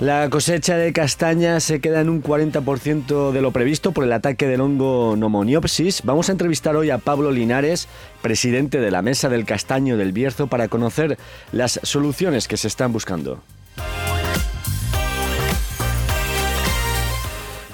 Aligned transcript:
La 0.00 0.30
cosecha 0.30 0.76
de 0.76 0.92
castaña 0.92 1.58
se 1.58 1.80
queda 1.80 2.00
en 2.00 2.08
un 2.08 2.22
40% 2.22 3.32
de 3.32 3.42
lo 3.42 3.50
previsto 3.50 3.90
por 3.90 4.04
el 4.04 4.12
ataque 4.12 4.46
del 4.46 4.60
hongo 4.60 5.16
Nomoniopsis. 5.18 6.02
Vamos 6.04 6.28
a 6.28 6.32
entrevistar 6.32 6.76
hoy 6.76 6.90
a 6.90 6.98
Pablo 6.98 7.32
Linares, 7.32 7.88
presidente 8.22 8.78
de 8.78 8.92
la 8.92 9.02
Mesa 9.02 9.28
del 9.28 9.44
Castaño 9.44 9.96
del 9.96 10.12
Bierzo, 10.12 10.46
para 10.46 10.68
conocer 10.68 11.18
las 11.50 11.80
soluciones 11.82 12.46
que 12.46 12.56
se 12.56 12.68
están 12.68 12.92
buscando. 12.92 13.42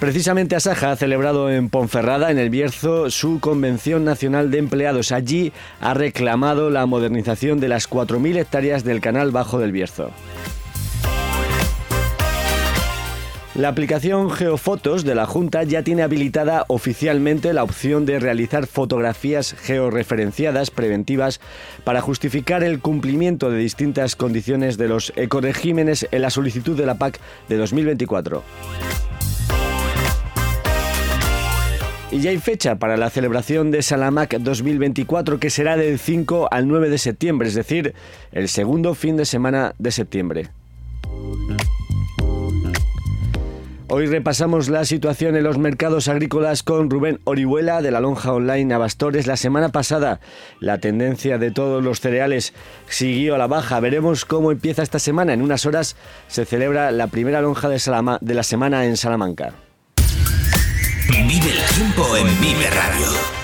Precisamente 0.01 0.57
Asaja 0.57 0.93
ha 0.93 0.97
celebrado 0.97 1.51
en 1.51 1.69
Ponferrada, 1.69 2.31
en 2.31 2.39
el 2.39 2.49
Bierzo, 2.49 3.11
su 3.11 3.39
Convención 3.39 4.03
Nacional 4.03 4.51
de 4.51 4.59
Empleados. 4.59 5.13
Allí 5.13 5.53
ha 5.79 5.93
reclamado 5.93 6.71
la 6.71 6.87
modernización 6.87 7.61
de 7.61 7.69
las 7.69 7.89
4.000 7.89 8.39
hectáreas 8.39 8.83
del 8.83 9.03
canal 9.03 9.31
bajo 9.31 9.59
del 9.59 9.73
Bierzo. 9.73 10.11
La 13.55 13.69
aplicación 13.69 14.33
Geofotos 14.33 15.05
de 15.05 15.15
la 15.15 15.27
Junta 15.27 15.63
ya 15.63 15.85
tiene 15.85 16.03
habilitada 16.03 16.65
oficialmente 16.67 17.53
la 17.53 17.63
opción 17.63 18.05
de 18.05 18.19
realizar 18.19 18.67
fotografías 18.67 19.55
georreferenciadas 19.63 20.73
preventivas 20.73 21.41
para 21.85 22.01
justificar 22.01 22.65
el 22.65 22.81
cumplimiento 22.81 23.51
de 23.51 23.59
distintas 23.59 24.17
condiciones 24.17 24.77
de 24.77 24.89
los 24.89 25.13
ecoregímenes 25.15 26.09
en 26.11 26.23
la 26.23 26.31
solicitud 26.31 26.77
de 26.77 26.85
la 26.85 26.97
PAC 26.97 27.21
de 27.49 27.57
2024. 27.57 28.43
Y 32.11 32.21
ya 32.21 32.31
hay 32.31 32.39
fecha 32.39 32.81
para 32.81 32.97
la 32.97 33.09
celebración 33.09 33.71
de 33.71 33.83
Salamac 33.83 34.37
2024 34.37 35.39
que 35.39 35.51
será 35.51 35.77
del 35.77 36.01
5 36.01 36.49
al 36.51 36.67
9 36.67 36.91
de 36.91 36.99
septiembre, 36.99 37.47
es 37.47 37.55
decir, 37.55 37.95
el 38.33 38.49
segundo 38.49 38.97
fin 38.97 39.17
de 39.17 39.27
semana 39.27 39.77
de 39.79 39.93
septiembre. 39.93 40.51
Hoy 43.97 44.07
repasamos 44.07 44.71
la 44.71 44.85
situación 44.85 45.37
en 45.37 45.45
los 45.45 45.57
mercados 45.57 46.09
agrícolas 46.09 46.65
con 46.65 46.91
Rubén 46.91 47.21
Orihuela 47.23 47.81
de 47.81 47.93
la 47.93 48.01
Lonja 48.01 48.33
Online 48.33 48.75
Abastores. 48.75 49.29
La 49.29 49.37
semana 49.37 49.69
pasada 49.69 50.19
la 50.59 50.79
tendencia 50.79 51.39
de 51.39 51.53
todos 51.53 51.81
los 51.81 52.01
cereales 52.01 52.55
siguió 52.89 53.37
a 53.37 53.39
la 53.39 53.47
baja. 53.47 53.79
Veremos 53.79 54.25
cómo 54.25 54.51
empieza 54.51 54.83
esta 54.83 54.99
semana. 54.99 55.33
En 55.33 55.43
unas 55.43 55.65
horas 55.65 55.95
se 56.27 56.45
celebra 56.45 56.91
la 56.91 57.07
primera 57.07 57.41
lonja 57.41 57.69
de, 57.69 57.81
de 58.21 58.35
la 58.35 58.43
semana 58.43 58.85
en 58.85 58.97
Salamanca. 58.97 59.53
Vive 61.09 61.53
el 61.53 61.75
tiempo 61.77 62.17
en 62.17 62.41
Vive 62.41 62.71
Radio. 62.71 63.44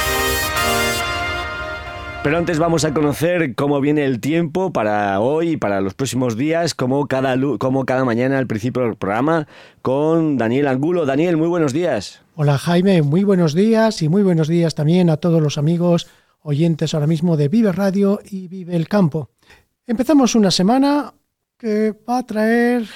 Pero 2.31 2.39
antes 2.39 2.61
vamos 2.61 2.85
a 2.85 2.95
conocer 2.95 3.57
cómo 3.57 3.81
viene 3.81 4.05
el 4.05 4.21
tiempo 4.21 4.73
para 4.73 5.19
hoy 5.19 5.51
y 5.51 5.57
para 5.57 5.81
los 5.81 5.95
próximos 5.95 6.37
días, 6.37 6.77
como 6.77 7.09
cada, 7.09 7.37
como 7.59 7.85
cada 7.85 8.05
mañana 8.05 8.39
al 8.39 8.47
principio 8.47 8.83
del 8.83 8.95
programa, 8.95 9.49
con 9.83 10.39
Daniel 10.39 10.69
Angulo. 10.69 11.07
Daniel, 11.07 11.37
muy 11.37 11.49
buenos 11.49 11.73
días. 11.73 12.23
Hola 12.37 12.57
Jaime, 12.57 13.03
muy 13.03 13.25
buenos 13.25 13.53
días 13.53 14.01
y 14.03 14.09
muy 14.09 14.23
buenos 14.23 14.47
días 14.47 14.77
también 14.77 15.11
a 15.11 15.17
todos 15.17 15.43
los 15.43 15.59
amigos 15.59 16.07
oyentes 16.43 16.95
ahora 16.95 17.09
mismo 17.09 17.37
de 17.37 17.49
Vive 17.49 17.73
Radio 17.73 18.21
y 18.25 18.47
Vive 18.47 18.77
el 18.77 18.87
Campo. 18.87 19.31
Empezamos 19.85 20.37
una 20.37 20.53
semana 20.53 21.13
que 21.59 21.97
va 22.09 22.19
a 22.19 22.27
traer 22.27 22.87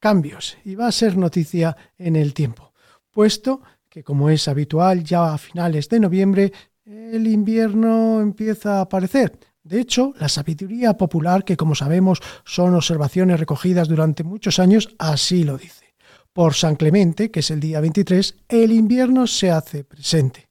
cambios 0.00 0.58
y 0.64 0.74
va 0.74 0.88
a 0.88 0.92
ser 0.92 1.16
noticia 1.16 1.76
en 1.96 2.16
el 2.16 2.34
tiempo, 2.34 2.72
puesto 3.12 3.62
que 3.88 4.02
como 4.02 4.30
es 4.30 4.48
habitual 4.48 5.04
ya 5.04 5.34
a 5.34 5.38
finales 5.38 5.88
de 5.88 6.00
noviembre 6.00 6.52
el 6.90 7.28
invierno 7.28 8.20
empieza 8.20 8.78
a 8.78 8.80
aparecer. 8.82 9.38
De 9.62 9.80
hecho, 9.80 10.12
la 10.18 10.28
sabiduría 10.28 10.94
popular, 10.94 11.44
que 11.44 11.56
como 11.56 11.74
sabemos 11.76 12.20
son 12.44 12.74
observaciones 12.74 13.38
recogidas 13.38 13.86
durante 13.86 14.24
muchos 14.24 14.58
años, 14.58 14.88
así 14.98 15.44
lo 15.44 15.56
dice. 15.56 15.94
Por 16.32 16.54
San 16.54 16.76
Clemente, 16.76 17.30
que 17.30 17.40
es 17.40 17.50
el 17.50 17.60
día 17.60 17.80
23, 17.80 18.36
el 18.48 18.72
invierno 18.72 19.26
se 19.26 19.50
hace 19.50 19.84
presente. 19.84 20.48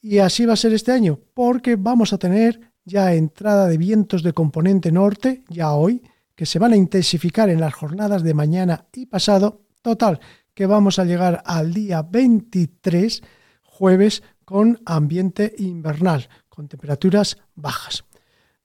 Y 0.00 0.18
así 0.18 0.44
va 0.44 0.54
a 0.54 0.56
ser 0.56 0.72
este 0.72 0.92
año, 0.92 1.20
porque 1.34 1.76
vamos 1.76 2.12
a 2.12 2.18
tener 2.18 2.72
ya 2.84 3.14
entrada 3.14 3.68
de 3.68 3.78
vientos 3.78 4.22
de 4.22 4.32
componente 4.32 4.90
norte, 4.90 5.44
ya 5.48 5.72
hoy, 5.72 6.02
que 6.34 6.46
se 6.46 6.58
van 6.58 6.72
a 6.72 6.76
intensificar 6.76 7.48
en 7.48 7.60
las 7.60 7.74
jornadas 7.74 8.22
de 8.24 8.34
mañana 8.34 8.86
y 8.92 9.06
pasado. 9.06 9.60
Total, 9.82 10.18
que 10.54 10.66
vamos 10.66 10.98
a 10.98 11.04
llegar 11.04 11.42
al 11.44 11.74
día 11.74 12.02
23, 12.02 13.22
jueves, 13.62 14.22
con 14.50 14.80
ambiente 14.84 15.54
invernal, 15.58 16.28
con 16.48 16.66
temperaturas 16.66 17.38
bajas. 17.54 18.02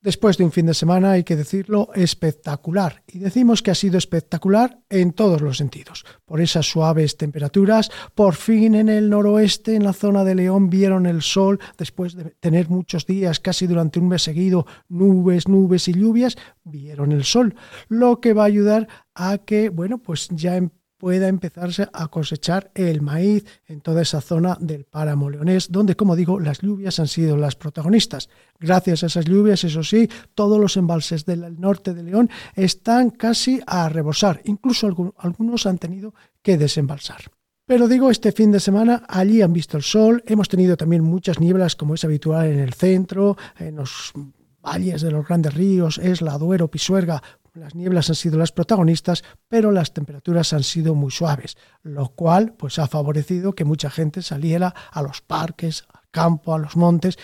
Después 0.01 0.35
de 0.35 0.43
un 0.43 0.51
fin 0.51 0.65
de 0.65 0.73
semana, 0.73 1.11
hay 1.11 1.23
que 1.23 1.35
decirlo, 1.35 1.89
espectacular. 1.93 3.03
Y 3.05 3.19
decimos 3.19 3.61
que 3.61 3.69
ha 3.69 3.75
sido 3.75 3.99
espectacular 3.99 4.79
en 4.89 5.13
todos 5.13 5.41
los 5.41 5.57
sentidos. 5.57 6.03
Por 6.25 6.41
esas 6.41 6.65
suaves 6.65 7.17
temperaturas, 7.17 7.91
por 8.15 8.33
fin 8.33 8.73
en 8.73 8.89
el 8.89 9.11
noroeste, 9.11 9.75
en 9.75 9.83
la 9.83 9.93
zona 9.93 10.23
de 10.23 10.33
León, 10.33 10.71
vieron 10.71 11.05
el 11.05 11.21
sol 11.21 11.59
después 11.77 12.15
de 12.15 12.31
tener 12.39 12.67
muchos 12.67 13.05
días, 13.05 13.39
casi 13.39 13.67
durante 13.67 13.99
un 13.99 14.07
mes 14.07 14.23
seguido, 14.23 14.65
nubes, 14.89 15.47
nubes 15.47 15.87
y 15.87 15.93
lluvias, 15.93 16.35
vieron 16.63 17.11
el 17.11 17.25
sol. 17.25 17.53
Lo 17.89 18.19
que 18.21 18.33
va 18.33 18.41
a 18.41 18.47
ayudar 18.47 18.87
a 19.13 19.37
que, 19.37 19.69
bueno, 19.69 19.99
pues 19.99 20.29
ya 20.31 20.57
pueda 20.97 21.27
empezarse 21.27 21.87
a 21.91 22.07
cosechar 22.07 22.71
el 22.75 23.01
maíz 23.01 23.45
en 23.67 23.81
toda 23.81 24.01
esa 24.01 24.21
zona 24.21 24.57
del 24.59 24.85
páramo 24.85 25.29
leonés, 25.29 25.71
donde, 25.71 25.95
como 25.95 26.15
digo, 26.15 26.39
las 26.39 26.61
lluvias 26.61 26.99
han 26.99 27.07
sido 27.07 27.37
las 27.37 27.55
protagonistas. 27.55 28.29
Gracias 28.59 29.03
a 29.03 29.07
esas 29.07 29.25
lluvias, 29.25 29.63
eso 29.63 29.83
sí, 29.83 30.09
todos 30.33 30.59
los 30.59 30.77
embalses 30.77 31.25
del 31.25 31.59
norte 31.59 31.93
de 31.93 32.03
León 32.03 32.29
están 32.55 33.09
casi 33.09 33.61
a 33.65 33.89
rebosar, 33.89 34.41
incluso 34.45 35.13
algunos 35.17 35.65
han 35.65 35.77
tenido 35.77 36.13
que 36.41 36.57
desembalsar. 36.57 37.31
Pero 37.67 37.87
digo, 37.87 38.11
este 38.11 38.31
fin 38.31 38.51
de 38.51 38.59
semana 38.59 39.03
allí 39.07 39.41
han 39.41 39.51
visto 39.51 39.75
el 39.75 39.83
sol, 39.83 40.23
hemos 40.27 40.47
tenido 40.47 40.77
también 40.77 41.03
muchas 41.03 41.39
nieblas 41.39 41.75
como 41.75 41.95
es 41.95 42.03
habitual 42.03 42.45
en 42.45 42.59
el 42.59 42.73
centro, 42.73 43.37
en 43.57 43.77
los 43.77 44.13
valles 44.61 45.01
de 45.01 45.11
los 45.11 45.27
grandes 45.27 45.53
ríos, 45.53 45.97
Esla, 45.97 46.37
Duero, 46.37 46.69
Pisuerga, 46.69 47.23
las 47.55 47.73
nieblas 47.73 48.09
han 48.09 48.15
sido 48.15 48.37
las 48.37 48.51
protagonistas, 48.51 49.23
pero 49.47 49.71
las 49.71 49.93
temperaturas 49.93 50.53
han 50.53 50.63
sido 50.63 50.93
muy 50.93 51.11
suaves, 51.11 51.57
lo 51.83 52.09
cual 52.09 52.53
pues 52.53 52.79
ha 52.79 52.87
favorecido 52.87 53.53
que 53.53 53.65
mucha 53.65 53.89
gente 53.89 54.21
saliera 54.21 54.73
a 54.91 55.01
los 55.01 55.21
parques, 55.21 55.85
al 55.93 56.09
campo, 56.11 56.53
a 56.53 56.59
los 56.59 56.75
montes 56.75 57.17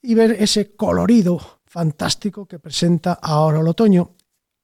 y 0.00 0.14
ver 0.14 0.32
ese 0.32 0.74
colorido 0.76 1.40
fantástico 1.66 2.46
que 2.46 2.58
presenta 2.58 3.12
ahora 3.14 3.60
el 3.60 3.68
otoño. 3.68 4.14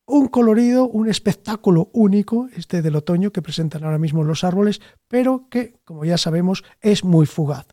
Un 0.07 0.29
colorido, 0.29 0.87
un 0.87 1.09
espectáculo 1.09 1.91
único, 1.93 2.49
este 2.55 2.83
del 2.83 2.97
otoño 2.97 3.33
que 3.33 3.43
presentan 3.43 3.85
ahora 3.85 3.99
mismo 3.99 4.23
los 4.23 4.45
árboles, 4.45 4.81
pero 5.09 5.49
que, 5.49 5.81
como 5.85 6.05
ya 6.05 6.19
sabemos, 6.19 6.63
es 6.81 7.05
muy 7.05 7.27
fugaz. 7.27 7.67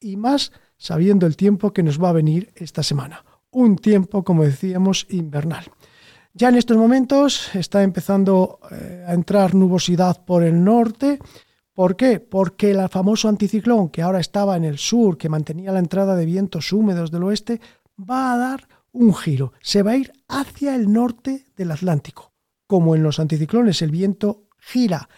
Y 0.00 0.16
más 0.16 0.52
sabiendo 0.76 1.26
el 1.26 1.36
tiempo 1.36 1.72
que 1.72 1.82
nos 1.82 2.02
va 2.02 2.08
a 2.08 2.14
venir 2.14 2.52
esta 2.56 2.82
semana. 2.82 3.24
Un 3.50 3.76
tiempo, 3.76 4.24
como 4.24 4.44
decíamos, 4.44 5.06
invernal. 5.10 5.66
Ya 6.36 6.48
en 6.48 6.56
estos 6.56 6.76
momentos 6.76 7.54
está 7.54 7.84
empezando 7.84 8.58
eh, 8.72 9.04
a 9.06 9.14
entrar 9.14 9.54
nubosidad 9.54 10.24
por 10.24 10.42
el 10.42 10.64
norte. 10.64 11.20
¿Por 11.72 11.94
qué? 11.94 12.18
Porque 12.18 12.72
el 12.72 12.88
famoso 12.88 13.28
anticiclón 13.28 13.88
que 13.88 14.02
ahora 14.02 14.18
estaba 14.18 14.56
en 14.56 14.64
el 14.64 14.78
sur, 14.78 15.16
que 15.16 15.28
mantenía 15.28 15.70
la 15.70 15.78
entrada 15.78 16.16
de 16.16 16.26
vientos 16.26 16.72
húmedos 16.72 17.12
del 17.12 17.22
oeste, 17.22 17.60
va 17.98 18.32
a 18.32 18.36
dar 18.36 18.68
un 18.90 19.14
giro, 19.14 19.52
se 19.62 19.84
va 19.84 19.92
a 19.92 19.96
ir 19.96 20.12
hacia 20.26 20.74
el 20.74 20.92
norte 20.92 21.46
del 21.56 21.70
Atlántico. 21.70 22.32
Como 22.66 22.96
en 22.96 23.04
los 23.04 23.20
anticiclones 23.20 23.80
el 23.82 23.92
viento 23.92 24.48
gira 24.58 25.08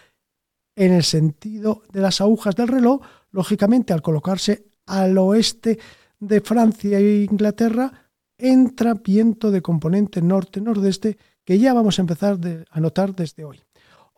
en 0.75 0.93
el 0.93 1.03
sentido 1.03 1.81
de 1.91 2.01
las 2.01 2.21
agujas 2.21 2.55
del 2.55 2.67
reloj, 2.67 3.01
lógicamente 3.31 3.91
al 3.91 4.03
colocarse 4.03 4.67
al 4.85 5.17
oeste 5.17 5.79
de 6.19 6.41
Francia 6.41 6.99
e 6.99 7.23
Inglaterra, 7.23 8.06
entra 8.37 8.93
viento 8.93 9.51
de 9.51 9.61
componente 9.61 10.21
norte-nordeste 10.21 11.17
que 11.43 11.59
ya 11.59 11.73
vamos 11.73 11.97
a 11.97 12.01
empezar 12.01 12.37
a 12.69 12.79
notar 12.79 13.15
desde 13.15 13.45
hoy. 13.45 13.61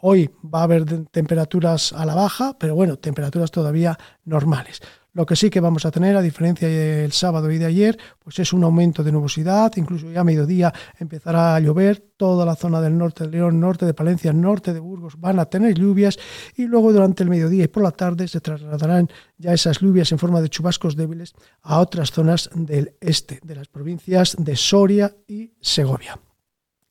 Hoy 0.02 0.30
va 0.44 0.62
a 0.62 0.64
haber 0.64 0.86
temperaturas 1.12 1.94
a 1.94 2.06
la 2.06 2.16
baja, 2.16 2.58
pero 2.58 2.74
bueno, 2.74 2.98
temperaturas 2.98 3.52
todavía 3.52 4.00
normales. 4.24 4.82
Lo 5.14 5.26
que 5.26 5.36
sí 5.36 5.50
que 5.50 5.60
vamos 5.60 5.86
a 5.86 5.92
tener, 5.92 6.16
a 6.16 6.22
diferencia 6.22 6.68
del 6.68 7.12
sábado 7.12 7.52
y 7.52 7.58
de 7.58 7.66
ayer, 7.66 7.98
pues 8.20 8.38
es 8.40 8.54
un 8.54 8.64
aumento 8.64 9.04
de 9.04 9.12
nubosidad, 9.12 9.72
incluso 9.76 10.10
ya 10.12 10.22
a 10.22 10.24
mediodía 10.24 10.74
empezará 11.00 11.56
a 11.56 11.60
llover, 11.60 12.10
toda 12.16 12.46
la 12.46 12.56
zona 12.56 12.80
del 12.82 12.98
norte 12.98 13.24
de 13.24 13.32
León, 13.32 13.60
norte 13.60 13.86
de 13.86 13.94
Palencia, 13.94 14.34
norte 14.34 14.74
de 14.74 14.80
Burgos 14.80 15.20
van 15.20 15.40
a 15.40 15.46
tener 15.46 15.74
lluvias 15.74 16.20
y 16.56 16.66
luego 16.66 16.94
durante 16.94 17.24
el 17.24 17.30
mediodía 17.30 17.64
y 17.64 17.68
por 17.70 17.82
la 17.82 17.92
tarde 17.92 18.28
se 18.28 18.42
trasladarán 18.42 19.10
ya 19.38 19.54
esas 19.54 19.80
lluvias 19.80 20.12
en 20.12 20.20
forma 20.20 20.42
de 20.42 20.50
chubascos 20.50 20.96
débiles 20.96 21.34
a 21.62 21.80
otras 21.80 22.12
zonas 22.12 22.50
del 22.54 22.94
este, 23.00 23.40
de 23.42 23.56
las 23.56 23.68
provincias 23.68 24.36
de 24.38 24.56
Soria 24.56 25.16
y 25.28 25.54
Segovia. 25.60 26.20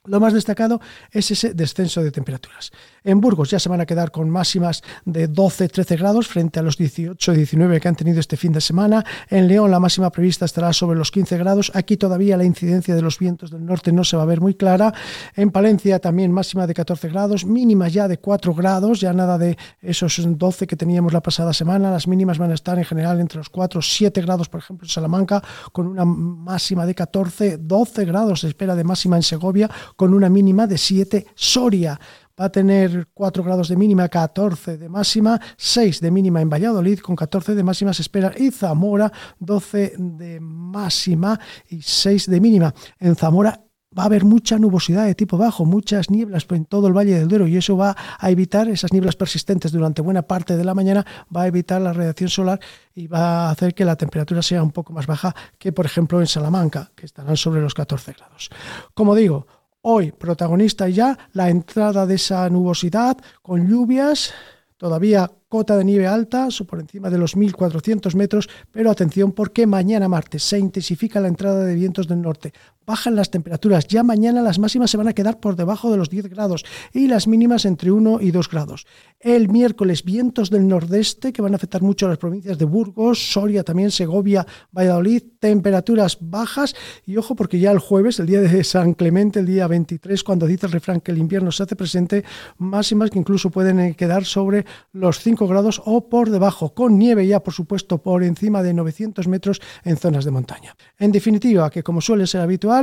Lo 0.08 0.20
más 0.20 0.32
destacado 0.32 0.80
es 1.10 1.30
ese 1.30 1.54
descenso 1.54 2.02
de 2.02 2.10
temperaturas. 2.10 2.70
En 3.04 3.20
Burgos 3.20 3.50
ya 3.50 3.58
se 3.58 3.68
van 3.68 3.80
a 3.80 3.86
quedar 3.86 4.10
con 4.10 4.28
máximas 4.30 4.82
de 5.04 5.30
12-13 5.30 5.98
grados 5.98 6.28
frente 6.28 6.58
a 6.58 6.62
los 6.62 6.78
18-19 6.78 7.80
que 7.80 7.88
han 7.88 7.96
tenido 7.96 8.20
este 8.20 8.36
fin 8.36 8.52
de 8.52 8.60
semana. 8.60 9.04
En 9.28 9.48
León 9.48 9.70
la 9.70 9.80
máxima 9.80 10.10
prevista 10.10 10.44
estará 10.44 10.72
sobre 10.72 10.98
los 10.98 11.10
15 11.10 11.38
grados. 11.38 11.70
Aquí 11.74 11.96
todavía 11.96 12.36
la 12.36 12.44
incidencia 12.44 12.94
de 12.94 13.02
los 13.02 13.18
vientos 13.18 13.50
del 13.50 13.64
norte 13.64 13.92
no 13.92 14.04
se 14.04 14.16
va 14.16 14.22
a 14.22 14.26
ver 14.26 14.40
muy 14.40 14.54
clara. 14.54 14.92
En 15.36 15.50
Palencia 15.50 15.98
también 15.98 16.32
máxima 16.32 16.66
de 16.66 16.74
14 16.74 17.08
grados, 17.08 17.44
mínimas 17.44 17.92
ya 17.92 18.08
de 18.08 18.18
4 18.18 18.54
grados, 18.54 19.00
ya 19.00 19.12
nada 19.12 19.38
de 19.38 19.56
esos 19.80 20.20
12 20.26 20.66
que 20.66 20.76
teníamos 20.76 21.12
la 21.12 21.20
pasada 21.20 21.52
semana. 21.52 21.90
Las 21.90 22.08
mínimas 22.08 22.38
van 22.38 22.50
a 22.50 22.54
estar 22.54 22.78
en 22.78 22.84
general 22.84 23.20
entre 23.20 23.38
los 23.38 23.48
4 23.48 23.80
7 23.82 24.20
grados, 24.22 24.48
por 24.48 24.60
ejemplo, 24.60 24.86
en 24.86 24.90
Salamanca, 24.90 25.42
con 25.72 25.86
una 25.86 26.04
máxima 26.04 26.86
de 26.86 26.94
14, 26.94 27.58
12 27.58 28.04
grados 28.04 28.40
se 28.40 28.48
espera 28.48 28.74
de 28.74 28.84
máxima 28.84 29.16
en 29.16 29.22
Segovia 29.22 29.70
con 29.98 30.14
una 30.14 30.28
mínima 30.28 30.68
de 30.68 30.78
7. 30.78 31.26
Soria 31.34 31.98
va 32.40 32.44
a 32.44 32.52
tener 32.52 33.08
4 33.12 33.42
grados 33.42 33.68
de 33.68 33.74
mínima, 33.74 34.08
14 34.08 34.78
de 34.78 34.88
máxima, 34.88 35.40
6 35.56 36.00
de 36.00 36.12
mínima 36.12 36.40
en 36.40 36.48
Valladolid, 36.48 37.00
con 37.00 37.16
14 37.16 37.56
de 37.56 37.64
máxima 37.64 37.92
se 37.92 38.02
espera, 38.02 38.32
y 38.38 38.52
Zamora 38.52 39.12
12 39.40 39.94
de 39.98 40.38
máxima 40.38 41.40
y 41.68 41.82
6 41.82 42.30
de 42.30 42.40
mínima. 42.40 42.72
En 43.00 43.16
Zamora 43.16 43.60
va 43.98 44.04
a 44.04 44.06
haber 44.06 44.24
mucha 44.24 44.56
nubosidad 44.56 45.04
de 45.04 45.16
tipo 45.16 45.36
bajo, 45.36 45.64
muchas 45.64 46.10
nieblas 46.10 46.46
en 46.50 46.66
todo 46.66 46.86
el 46.86 46.96
Valle 46.96 47.18
del 47.18 47.26
Duero 47.26 47.48
y 47.48 47.56
eso 47.56 47.76
va 47.76 47.96
a 48.20 48.30
evitar 48.30 48.68
esas 48.68 48.92
nieblas 48.92 49.16
persistentes 49.16 49.72
durante 49.72 50.00
buena 50.00 50.22
parte 50.22 50.56
de 50.56 50.64
la 50.64 50.74
mañana, 50.74 51.04
va 51.34 51.42
a 51.42 51.46
evitar 51.48 51.80
la 51.80 51.92
radiación 51.92 52.30
solar 52.30 52.60
y 52.94 53.08
va 53.08 53.48
a 53.48 53.50
hacer 53.50 53.74
que 53.74 53.84
la 53.84 53.96
temperatura 53.96 54.42
sea 54.42 54.62
un 54.62 54.70
poco 54.70 54.92
más 54.92 55.08
baja 55.08 55.34
que 55.58 55.72
por 55.72 55.86
ejemplo 55.86 56.20
en 56.20 56.28
Salamanca, 56.28 56.92
que 56.94 57.06
estarán 57.06 57.36
sobre 57.36 57.60
los 57.60 57.74
14 57.74 58.12
grados. 58.12 58.50
Como 58.94 59.16
digo, 59.16 59.57
Hoy 59.80 60.10
protagonista 60.12 60.88
ya 60.88 61.16
la 61.32 61.48
entrada 61.50 62.04
de 62.04 62.16
esa 62.16 62.48
nubosidad 62.50 63.16
con 63.42 63.68
lluvias, 63.68 64.32
todavía 64.76 65.30
cota 65.48 65.76
de 65.76 65.84
nieve 65.84 66.06
alta, 66.06 66.48
por 66.66 66.80
encima 66.80 67.10
de 67.10 67.18
los 67.18 67.36
1.400 67.36 68.14
metros, 68.16 68.48
pero 68.72 68.90
atención 68.90 69.32
porque 69.32 69.66
mañana 69.66 70.08
martes 70.08 70.42
se 70.42 70.58
intensifica 70.58 71.20
la 71.20 71.28
entrada 71.28 71.64
de 71.64 71.74
vientos 71.74 72.08
del 72.08 72.22
norte 72.22 72.52
bajan 72.88 73.14
las 73.14 73.30
temperaturas. 73.30 73.86
Ya 73.86 74.02
mañana 74.02 74.40
las 74.40 74.58
máximas 74.58 74.90
se 74.90 74.96
van 74.96 75.08
a 75.08 75.12
quedar 75.12 75.40
por 75.40 75.56
debajo 75.56 75.90
de 75.90 75.98
los 75.98 76.08
10 76.08 76.28
grados 76.30 76.64
y 76.94 77.06
las 77.06 77.28
mínimas 77.28 77.66
entre 77.66 77.90
1 77.90 78.22
y 78.22 78.30
2 78.30 78.48
grados. 78.48 78.86
El 79.20 79.50
miércoles 79.50 80.04
vientos 80.04 80.48
del 80.48 80.66
nordeste 80.66 81.34
que 81.34 81.42
van 81.42 81.52
a 81.52 81.56
afectar 81.56 81.82
mucho 81.82 82.06
a 82.06 82.08
las 82.08 82.18
provincias 82.18 82.56
de 82.56 82.64
Burgos, 82.64 83.32
Soria, 83.32 83.62
también 83.62 83.90
Segovia, 83.90 84.46
Valladolid, 84.72 85.22
temperaturas 85.38 86.16
bajas 86.18 86.74
y 87.04 87.18
ojo 87.18 87.36
porque 87.36 87.58
ya 87.58 87.72
el 87.72 87.78
jueves, 87.78 88.20
el 88.20 88.26
día 88.26 88.40
de 88.40 88.64
San 88.64 88.94
Clemente, 88.94 89.40
el 89.40 89.46
día 89.46 89.66
23, 89.66 90.24
cuando 90.24 90.46
dice 90.46 90.64
el 90.64 90.72
refrán 90.72 91.02
que 91.02 91.12
el 91.12 91.18
invierno 91.18 91.52
se 91.52 91.64
hace 91.64 91.76
presente, 91.76 92.24
máximas 92.56 93.10
que 93.10 93.18
incluso 93.18 93.50
pueden 93.50 93.80
eh, 93.80 93.94
quedar 93.96 94.24
sobre 94.24 94.64
los 94.92 95.18
5 95.18 95.46
grados 95.46 95.82
o 95.84 96.08
por 96.08 96.30
debajo, 96.30 96.72
con 96.72 96.98
nieve 96.98 97.26
ya 97.26 97.40
por 97.40 97.52
supuesto 97.52 97.98
por 97.98 98.22
encima 98.22 98.62
de 98.62 98.72
900 98.72 99.28
metros 99.28 99.60
en 99.84 99.98
zonas 99.98 100.24
de 100.24 100.30
montaña. 100.30 100.74
En 100.98 101.12
definitiva, 101.12 101.68
que 101.68 101.82
como 101.82 102.00
suele 102.00 102.26
ser 102.26 102.40
habitual, 102.40 102.77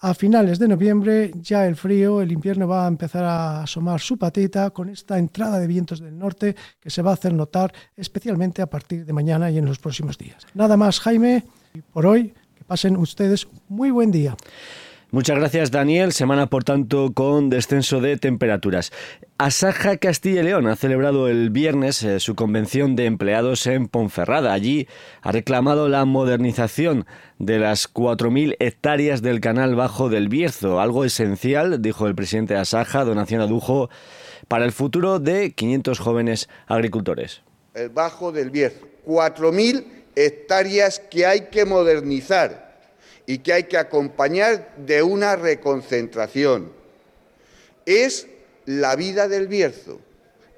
a 0.00 0.14
finales 0.14 0.58
de 0.58 0.68
noviembre 0.68 1.32
ya 1.34 1.66
el 1.66 1.74
frío, 1.74 2.20
el 2.20 2.30
invierno 2.30 2.68
va 2.68 2.84
a 2.84 2.88
empezar 2.88 3.24
a 3.24 3.62
asomar 3.62 4.00
su 4.00 4.16
patita 4.16 4.70
con 4.70 4.88
esta 4.88 5.18
entrada 5.18 5.58
de 5.58 5.66
vientos 5.66 6.00
del 6.00 6.16
norte 6.16 6.54
que 6.80 6.90
se 6.90 7.02
va 7.02 7.10
a 7.10 7.14
hacer 7.14 7.32
notar 7.32 7.72
especialmente 7.96 8.62
a 8.62 8.70
partir 8.70 9.04
de 9.04 9.12
mañana 9.12 9.50
y 9.50 9.58
en 9.58 9.64
los 9.64 9.78
próximos 9.78 10.16
días. 10.16 10.46
Nada 10.54 10.76
más, 10.76 11.00
Jaime, 11.00 11.44
y 11.74 11.80
por 11.82 12.06
hoy, 12.06 12.32
que 12.54 12.64
pasen 12.64 12.96
ustedes 12.96 13.48
muy 13.68 13.90
buen 13.90 14.12
día. 14.12 14.36
Muchas 15.10 15.38
gracias, 15.38 15.70
Daniel. 15.70 16.12
Semana, 16.12 16.50
por 16.50 16.64
tanto, 16.64 17.14
con 17.14 17.48
descenso 17.48 18.02
de 18.02 18.18
temperaturas. 18.18 18.92
Asaja 19.38 19.96
Castilla 19.96 20.42
y 20.42 20.44
León 20.44 20.66
ha 20.66 20.76
celebrado 20.76 21.28
el 21.28 21.48
viernes 21.48 22.02
eh, 22.02 22.20
su 22.20 22.34
convención 22.34 22.94
de 22.94 23.06
empleados 23.06 23.66
en 23.66 23.88
Ponferrada. 23.88 24.52
Allí 24.52 24.86
ha 25.22 25.32
reclamado 25.32 25.88
la 25.88 26.04
modernización 26.04 27.06
de 27.38 27.58
las 27.58 27.90
4.000 27.90 28.56
hectáreas 28.58 29.22
del 29.22 29.40
canal 29.40 29.76
bajo 29.76 30.10
del 30.10 30.28
Bierzo, 30.28 30.78
algo 30.78 31.06
esencial, 31.06 31.80
dijo 31.80 32.06
el 32.06 32.14
presidente 32.14 32.52
de 32.52 32.60
Asaja, 32.60 33.04
Donación 33.04 33.40
Adujo, 33.40 33.88
para 34.46 34.66
el 34.66 34.72
futuro 34.72 35.20
de 35.20 35.52
500 35.52 35.98
jóvenes 36.00 36.50
agricultores. 36.66 37.40
El 37.72 37.88
bajo 37.88 38.30
del 38.30 38.50
Bierzo, 38.50 38.86
4.000 39.06 39.86
hectáreas 40.16 41.00
que 41.00 41.24
hay 41.24 41.46
que 41.46 41.64
modernizar 41.64 42.67
y 43.28 43.38
que 43.38 43.52
hay 43.52 43.64
que 43.64 43.76
acompañar 43.76 44.74
de 44.78 45.02
una 45.02 45.36
reconcentración. 45.36 46.72
Es 47.84 48.26
la 48.64 48.96
vida 48.96 49.28
del 49.28 49.48
Bierzo. 49.48 50.00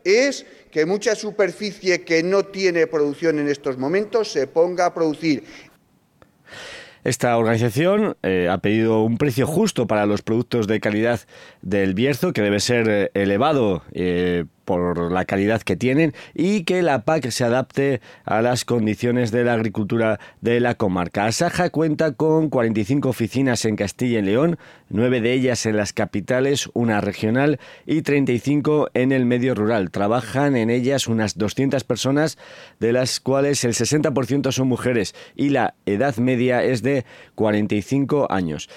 Es 0.05 0.47
que 0.71 0.87
mucha 0.87 1.17
superficie 1.17 2.03
que 2.03 2.23
no 2.23 2.45
tiene 2.45 2.87
producción 2.87 3.41
en 3.41 3.49
estos 3.49 3.77
momentos 3.77 4.31
se 4.31 4.47
ponga 4.47 4.87
a 4.87 4.95
producir. 4.95 5.43
Esta 7.03 7.37
organización 7.37 8.17
eh, 8.23 8.49
ha 8.49 8.59
pedido 8.59 9.03
un 9.03 9.19
precio 9.19 9.49
justo 9.49 9.89
para 9.89 10.07
los 10.07 10.23
productos 10.23 10.69
de 10.69 10.79
calidad 10.79 11.21
del 11.63 11.95
Bierzo, 11.95 12.33
que 12.33 12.43
debe 12.43 12.61
ser 12.61 12.89
eh, 12.89 13.11
elevado 13.15 13.83
eh, 13.91 14.45
por 14.71 15.11
la 15.11 15.25
calidad 15.25 15.63
que 15.63 15.75
tienen 15.75 16.15
y 16.33 16.63
que 16.63 16.81
la 16.83 17.05
PAC 17.05 17.31
se 17.31 17.43
adapte 17.43 18.01
a 18.25 18.41
las 18.41 18.65
condiciones 18.65 19.33
de 19.33 19.43
la 19.43 19.55
agricultura 19.55 20.21
de 20.43 20.61
la 20.61 20.77
comarca. 20.77 21.27
Asaja 21.27 21.71
cuenta 21.71 22.13
con 22.13 22.51
45 22.51 23.09
oficinas 23.09 23.65
en 23.65 23.75
Castilla 23.75 24.21
y 24.21 24.23
León, 24.23 24.59
nueve 24.89 25.21
de 25.21 25.33
ellas 25.33 25.67
en 25.67 25.77
las 25.77 25.93
capitales, 25.93 26.71
una 26.73 27.01
regional 27.01 27.59
y 27.85 28.03
35 28.03 28.91
en 28.95 29.11
el 29.11 29.27
medio 29.27 29.57
rural. 29.57 29.91
Trabajan 29.91 30.55
en 30.55 30.71
ellas 30.71 31.09
unas 31.09 31.37
200 31.37 31.83
personas, 31.83 32.39
de 32.79 32.93
las 32.93 33.19
cuales 33.19 33.65
el 33.65 33.73
60% 33.75 34.53
son 34.53 34.69
mujeres 34.69 35.17
y 35.35 35.49
la 35.49 35.75
edad 35.85 36.17
media 36.19 36.63
es 36.63 36.85
de 36.85 37.05
45 37.35 38.29
años. 38.31 38.69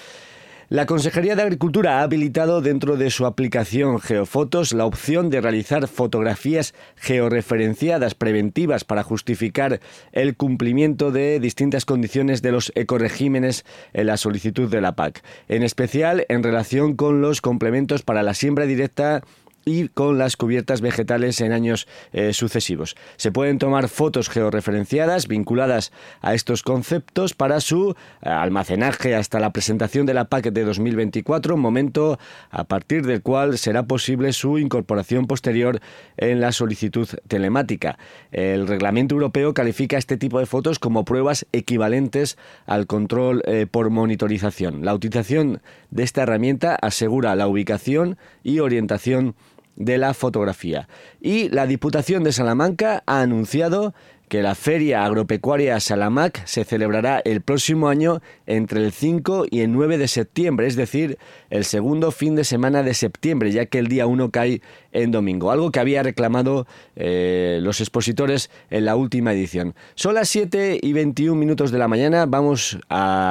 La 0.70 0.86
Consejería 0.86 1.36
de 1.36 1.42
Agricultura 1.42 1.98
ha 1.98 2.02
habilitado 2.02 2.62
dentro 2.62 2.96
de 2.96 3.10
su 3.10 3.26
aplicación 3.26 4.00
Geofotos 4.00 4.72
la 4.72 4.86
opción 4.86 5.28
de 5.28 5.42
realizar 5.42 5.88
fotografías 5.88 6.74
georreferenciadas 6.96 8.14
preventivas 8.14 8.82
para 8.82 9.02
justificar 9.02 9.80
el 10.12 10.36
cumplimiento 10.36 11.12
de 11.12 11.38
distintas 11.38 11.84
condiciones 11.84 12.40
de 12.40 12.52
los 12.52 12.72
ecoregímenes 12.76 13.66
en 13.92 14.06
la 14.06 14.16
solicitud 14.16 14.70
de 14.70 14.80
la 14.80 14.96
PAC, 14.96 15.22
en 15.48 15.64
especial 15.64 16.24
en 16.30 16.42
relación 16.42 16.96
con 16.96 17.20
los 17.20 17.42
complementos 17.42 18.00
para 18.00 18.22
la 18.22 18.32
siembra 18.32 18.64
directa 18.64 19.22
y 19.64 19.88
con 19.88 20.18
las 20.18 20.36
cubiertas 20.36 20.80
vegetales 20.80 21.40
en 21.40 21.52
años 21.52 21.86
eh, 22.12 22.32
sucesivos. 22.32 22.96
Se 23.16 23.32
pueden 23.32 23.58
tomar 23.58 23.88
fotos 23.88 24.28
georreferenciadas 24.28 25.28
vinculadas 25.28 25.92
a 26.20 26.34
estos 26.34 26.62
conceptos 26.62 27.34
para 27.34 27.60
su 27.60 27.94
eh, 28.22 28.28
almacenaje 28.28 29.14
hasta 29.14 29.40
la 29.40 29.52
presentación 29.52 30.06
de 30.06 30.14
la 30.14 30.26
PAC 30.26 30.50
de 30.50 30.64
2024, 30.64 31.56
momento 31.56 32.18
a 32.50 32.64
partir 32.64 33.06
del 33.06 33.22
cual 33.22 33.58
será 33.58 33.84
posible 33.84 34.32
su 34.32 34.58
incorporación 34.58 35.26
posterior 35.26 35.80
en 36.16 36.40
la 36.40 36.52
solicitud 36.52 37.08
telemática. 37.28 37.98
El 38.32 38.66
reglamento 38.66 39.14
europeo 39.14 39.54
califica 39.54 39.98
este 39.98 40.16
tipo 40.16 40.38
de 40.38 40.46
fotos 40.46 40.78
como 40.78 41.04
pruebas 41.04 41.46
equivalentes 41.52 42.36
al 42.66 42.86
control 42.86 43.42
eh, 43.46 43.66
por 43.70 43.90
monitorización. 43.90 44.84
La 44.84 44.94
utilización 44.94 45.62
de 45.90 46.02
esta 46.02 46.22
herramienta 46.22 46.74
asegura 46.74 47.34
la 47.36 47.48
ubicación 47.48 48.16
y 48.42 48.58
orientación 48.58 49.34
de 49.76 49.98
la 49.98 50.14
fotografía. 50.14 50.88
Y 51.20 51.48
la 51.48 51.66
Diputación 51.66 52.24
de 52.24 52.32
Salamanca 52.32 53.02
ha 53.06 53.20
anunciado 53.20 53.94
que 54.28 54.42
la 54.42 54.54
Feria 54.54 55.04
Agropecuaria 55.04 55.78
Salamac 55.80 56.44
se 56.46 56.64
celebrará 56.64 57.20
el 57.24 57.40
próximo 57.40 57.88
año 57.88 58.20
entre 58.46 58.84
el 58.84 58.92
5 58.92 59.46
y 59.50 59.60
el 59.60 59.72
9 59.72 59.98
de 59.98 60.08
septiembre, 60.08 60.66
es 60.66 60.76
decir, 60.76 61.18
el 61.50 61.64
segundo 61.64 62.10
fin 62.10 62.34
de 62.34 62.44
semana 62.44 62.82
de 62.82 62.94
septiembre, 62.94 63.52
ya 63.52 63.66
que 63.66 63.78
el 63.78 63.88
día 63.88 64.06
1 64.06 64.30
cae 64.30 64.62
en 64.92 65.10
domingo, 65.10 65.50
algo 65.50 65.70
que 65.70 65.80
había 65.80 66.02
reclamado 66.02 66.66
eh, 66.96 67.58
los 67.62 67.80
expositores 67.80 68.50
en 68.70 68.86
la 68.86 68.96
última 68.96 69.32
edición. 69.32 69.74
Son 69.94 70.14
las 70.14 70.28
7 70.30 70.80
y 70.82 70.92
21 70.92 71.38
minutos 71.38 71.70
de 71.70 71.78
la 71.78 71.88
mañana, 71.88 72.26
vamos 72.26 72.78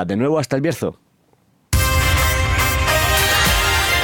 de 0.06 0.16
nuevo 0.16 0.40
hasta 0.40 0.56
el 0.56 0.62
Bierzo. 0.62 0.98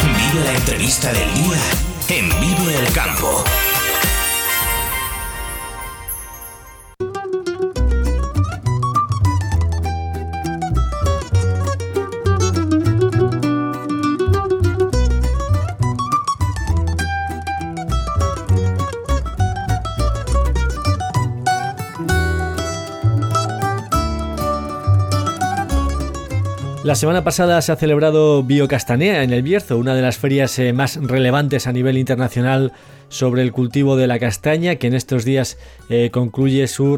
Vive 0.01 0.46
la 0.46 0.53
entrevista 0.53 1.13
del 1.13 1.34
día 1.34 1.88
en 2.10 2.28
Vive 2.39 2.75
el 2.75 2.92
Campo. 2.92 3.44
La 26.89 26.96
semana 26.96 27.24
pasada 27.24 27.62
se 27.62 27.72
ha 27.72 27.75
celebrado 27.75 28.41
Biocastanea 28.41 29.22
en 29.22 29.31
el 29.31 29.43
Bierzo, 29.43 29.77
una 29.77 29.93
de 29.93 30.01
las 30.01 30.17
ferias 30.17 30.58
eh, 30.58 30.74
más 30.74 30.96
relevantes 30.96 31.67
a 31.67 31.72
nivel 31.72 32.00
internacional 32.00 32.74
sobre 33.10 33.43
el 33.43 33.51
cultivo 33.51 33.96
de 33.96 34.08
la 34.08 34.17
castaña, 34.17 34.77
que 34.77 34.88
en 34.88 34.96
estos 34.96 35.24
días 35.24 35.60
eh, 35.91 36.10
concluye 36.12 36.65
su, 36.67 36.98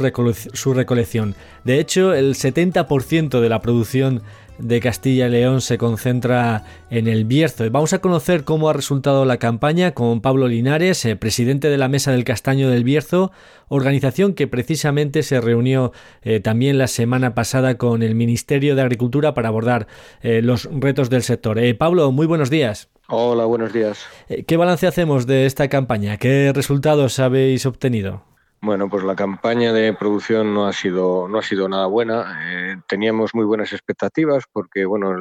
su 0.53 0.73
recolección. 0.73 1.35
De 1.65 1.81
hecho, 1.81 2.13
el 2.13 2.35
70% 2.35 3.41
de 3.41 3.49
la 3.49 3.59
producción 3.59 4.21
de 4.57 4.79
Castilla 4.79 5.27
y 5.27 5.31
León 5.31 5.61
se 5.61 5.77
concentra 5.77 6.63
en 6.89 7.07
el 7.07 7.25
Bierzo. 7.25 7.69
Vamos 7.69 7.93
a 7.93 7.99
conocer 7.99 8.43
cómo 8.43 8.69
ha 8.69 8.73
resultado 8.73 9.25
la 9.25 9.37
campaña 9.37 9.91
con 9.91 10.21
Pablo 10.21 10.47
Linares, 10.47 11.03
eh, 11.05 11.15
presidente 11.15 11.69
de 11.69 11.77
la 11.77 11.87
Mesa 11.87 12.11
del 12.11 12.23
Castaño 12.23 12.69
del 12.69 12.83
Bierzo, 12.83 13.31
organización 13.67 14.33
que 14.33 14.47
precisamente 14.47 15.23
se 15.23 15.41
reunió 15.41 15.91
eh, 16.21 16.39
también 16.39 16.77
la 16.77 16.87
semana 16.87 17.33
pasada 17.33 17.77
con 17.77 18.03
el 18.03 18.15
Ministerio 18.15 18.75
de 18.75 18.81
Agricultura 18.81 19.33
para 19.33 19.49
abordar 19.49 19.87
eh, 20.21 20.41
los 20.41 20.69
retos 20.71 21.09
del 21.09 21.23
sector. 21.23 21.59
Pablo, 21.77 22.11
muy 22.11 22.27
buenos 22.27 22.49
días. 22.49 22.89
Hola, 23.07 23.45
buenos 23.45 23.73
días. 23.73 24.05
¿Qué 24.47 24.57
balance 24.57 24.87
hacemos 24.87 25.27
de 25.27 25.45
esta 25.45 25.67
campaña? 25.67 26.17
¿Qué 26.17 26.51
resultados 26.53 27.19
habéis 27.19 27.65
obtenido? 27.65 28.30
Bueno, 28.63 28.89
pues 28.89 29.03
la 29.03 29.15
campaña 29.15 29.73
de 29.73 29.91
producción 29.93 30.53
no 30.53 30.67
ha 30.67 30.73
sido, 30.73 31.27
no 31.27 31.39
ha 31.39 31.41
sido 31.41 31.67
nada 31.67 31.87
buena. 31.87 32.37
Eh, 32.45 32.75
teníamos 32.87 33.33
muy 33.33 33.43
buenas 33.43 33.73
expectativas 33.73 34.43
porque, 34.51 34.85
bueno, 34.85 35.15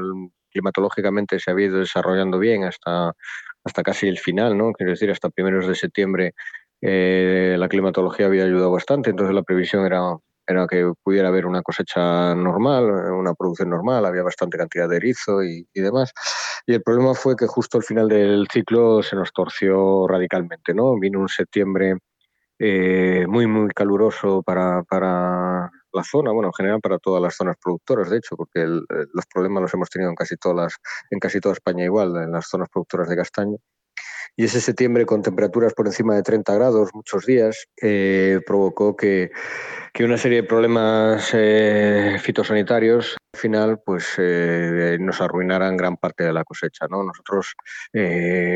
climatológicamente 0.51 1.41
se 1.41 1.51
había 1.51 1.67
ido 1.69 1.79
desarrollando 1.79 2.39
bien 2.39 2.65
hasta, 2.65 3.15
hasta 3.65 3.83
casi 3.83 4.09
el 4.09 4.19
final, 4.19 4.59
¿no? 4.59 4.73
Quiero 4.73 4.93
decir, 4.93 5.11
hasta 5.11 5.31
primeros 5.31 5.67
de 5.67 5.75
septiembre 5.75 6.35
eh, 6.83 7.57
la 7.59 7.69
climatología 7.69 8.27
había 8.27 8.45
ayudado 8.45 8.73
bastante, 8.73 9.09
entonces 9.09 9.35
la 9.35 9.43
previsión 9.43 9.87
era, 9.87 10.03
era 10.47 10.67
que 10.67 10.93
pudiera 11.03 11.29
haber 11.29 11.47
una 11.47 11.63
cosecha 11.63 12.35
normal, 12.35 12.85
una 13.13 13.33
producción 13.33 13.71
normal, 13.71 14.05
había 14.05 14.23
bastante 14.23 14.59
cantidad 14.59 14.87
de 14.87 14.97
erizo 14.99 15.43
y, 15.43 15.67
y 15.73 15.81
demás. 15.81 16.13
Y 16.67 16.75
el 16.75 16.83
problema 16.83 17.15
fue 17.15 17.37
que 17.37 17.47
justo 17.47 17.79
al 17.79 17.85
final 17.85 18.09
del 18.09 18.47
ciclo 18.53 19.03
se 19.03 19.17
nos 19.17 19.33
torció 19.33 20.07
radicalmente, 20.07 20.75
¿no? 20.75 20.99
Vino 20.99 21.21
un 21.21 21.29
septiembre 21.31 21.97
eh, 22.61 23.27
muy, 23.27 23.47
muy 23.47 23.71
caluroso 23.71 24.43
para, 24.43 24.83
para, 24.85 25.71
la 25.93 26.05
zona, 26.05 26.31
bueno, 26.31 26.51
en 26.51 26.53
general 26.53 26.81
para 26.81 26.99
todas 26.99 27.23
las 27.23 27.35
zonas 27.35 27.57
productoras, 27.63 28.11
de 28.11 28.19
hecho, 28.19 28.37
porque 28.37 28.65
los 28.65 29.27
problemas 29.33 29.63
los 29.63 29.75
hemos 29.75 29.91
tenido 29.91 30.11
en 30.11 30.15
casi, 30.15 30.37
todas 30.37 30.77
en 31.11 31.19
casi 31.19 31.41
toda 31.41 31.55
España 31.55 31.85
igual, 31.85 32.17
en 32.17 32.33
las 32.33 32.49
zonas 32.49 32.69
productoras 32.71 33.09
de 33.09 33.17
castaño. 33.17 33.57
Y 34.37 34.45
ese 34.45 34.61
septiembre 34.61 35.07
con 35.07 35.23
temperaturas 35.23 35.75
por 35.75 35.87
encima 35.87 36.15
de 36.15 36.23
30 36.23 36.55
grados 36.55 36.91
muchos 36.95 37.27
días 37.27 37.67
eh, 37.81 38.41
provocó 38.47 38.97
que, 38.97 39.31
que, 39.93 40.05
una 40.05 40.19
serie 40.19 40.43
de 40.43 40.49
problemas 40.49 41.31
eh, 41.33 42.17
fitosanitarios 42.21 43.17
al 43.33 43.41
final 43.41 43.81
pues 43.85 44.15
eh, 44.19 44.99
nos 45.01 45.21
arruinaran 45.21 45.77
gran 45.77 45.97
parte 45.97 46.25
de 46.25 46.33
la 46.33 46.45
cosecha. 46.45 46.87
¿no? 46.91 47.05
Nosotros 47.05 47.55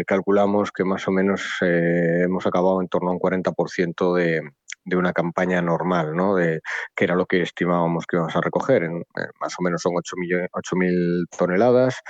calculamos 0.06 0.72
que 0.72 0.84
más 0.84 1.06
o 1.06 1.12
menos 1.12 1.58
hemos 1.60 2.46
acabado 2.46 2.80
en 2.80 2.88
torno 2.88 3.10
a 3.10 3.12
un 3.12 3.20
40% 3.20 4.14
de, 4.16 4.42
de 4.84 4.96
una 4.96 5.12
campaña 5.12 5.62
normal, 5.62 6.14
¿no? 6.14 6.34
De, 6.34 6.60
que 6.94 7.04
era 7.04 7.14
lo 7.14 7.26
que 7.26 7.42
estimábamos 7.42 8.06
que 8.06 8.16
íbamos 8.16 8.36
a 8.36 8.40
recoger. 8.40 8.84
En, 8.84 9.04
más 9.40 9.54
o 9.58 9.62
menos 9.62 9.82
son 9.82 9.94
8.000 9.94 11.26
toneladas, 11.36 12.02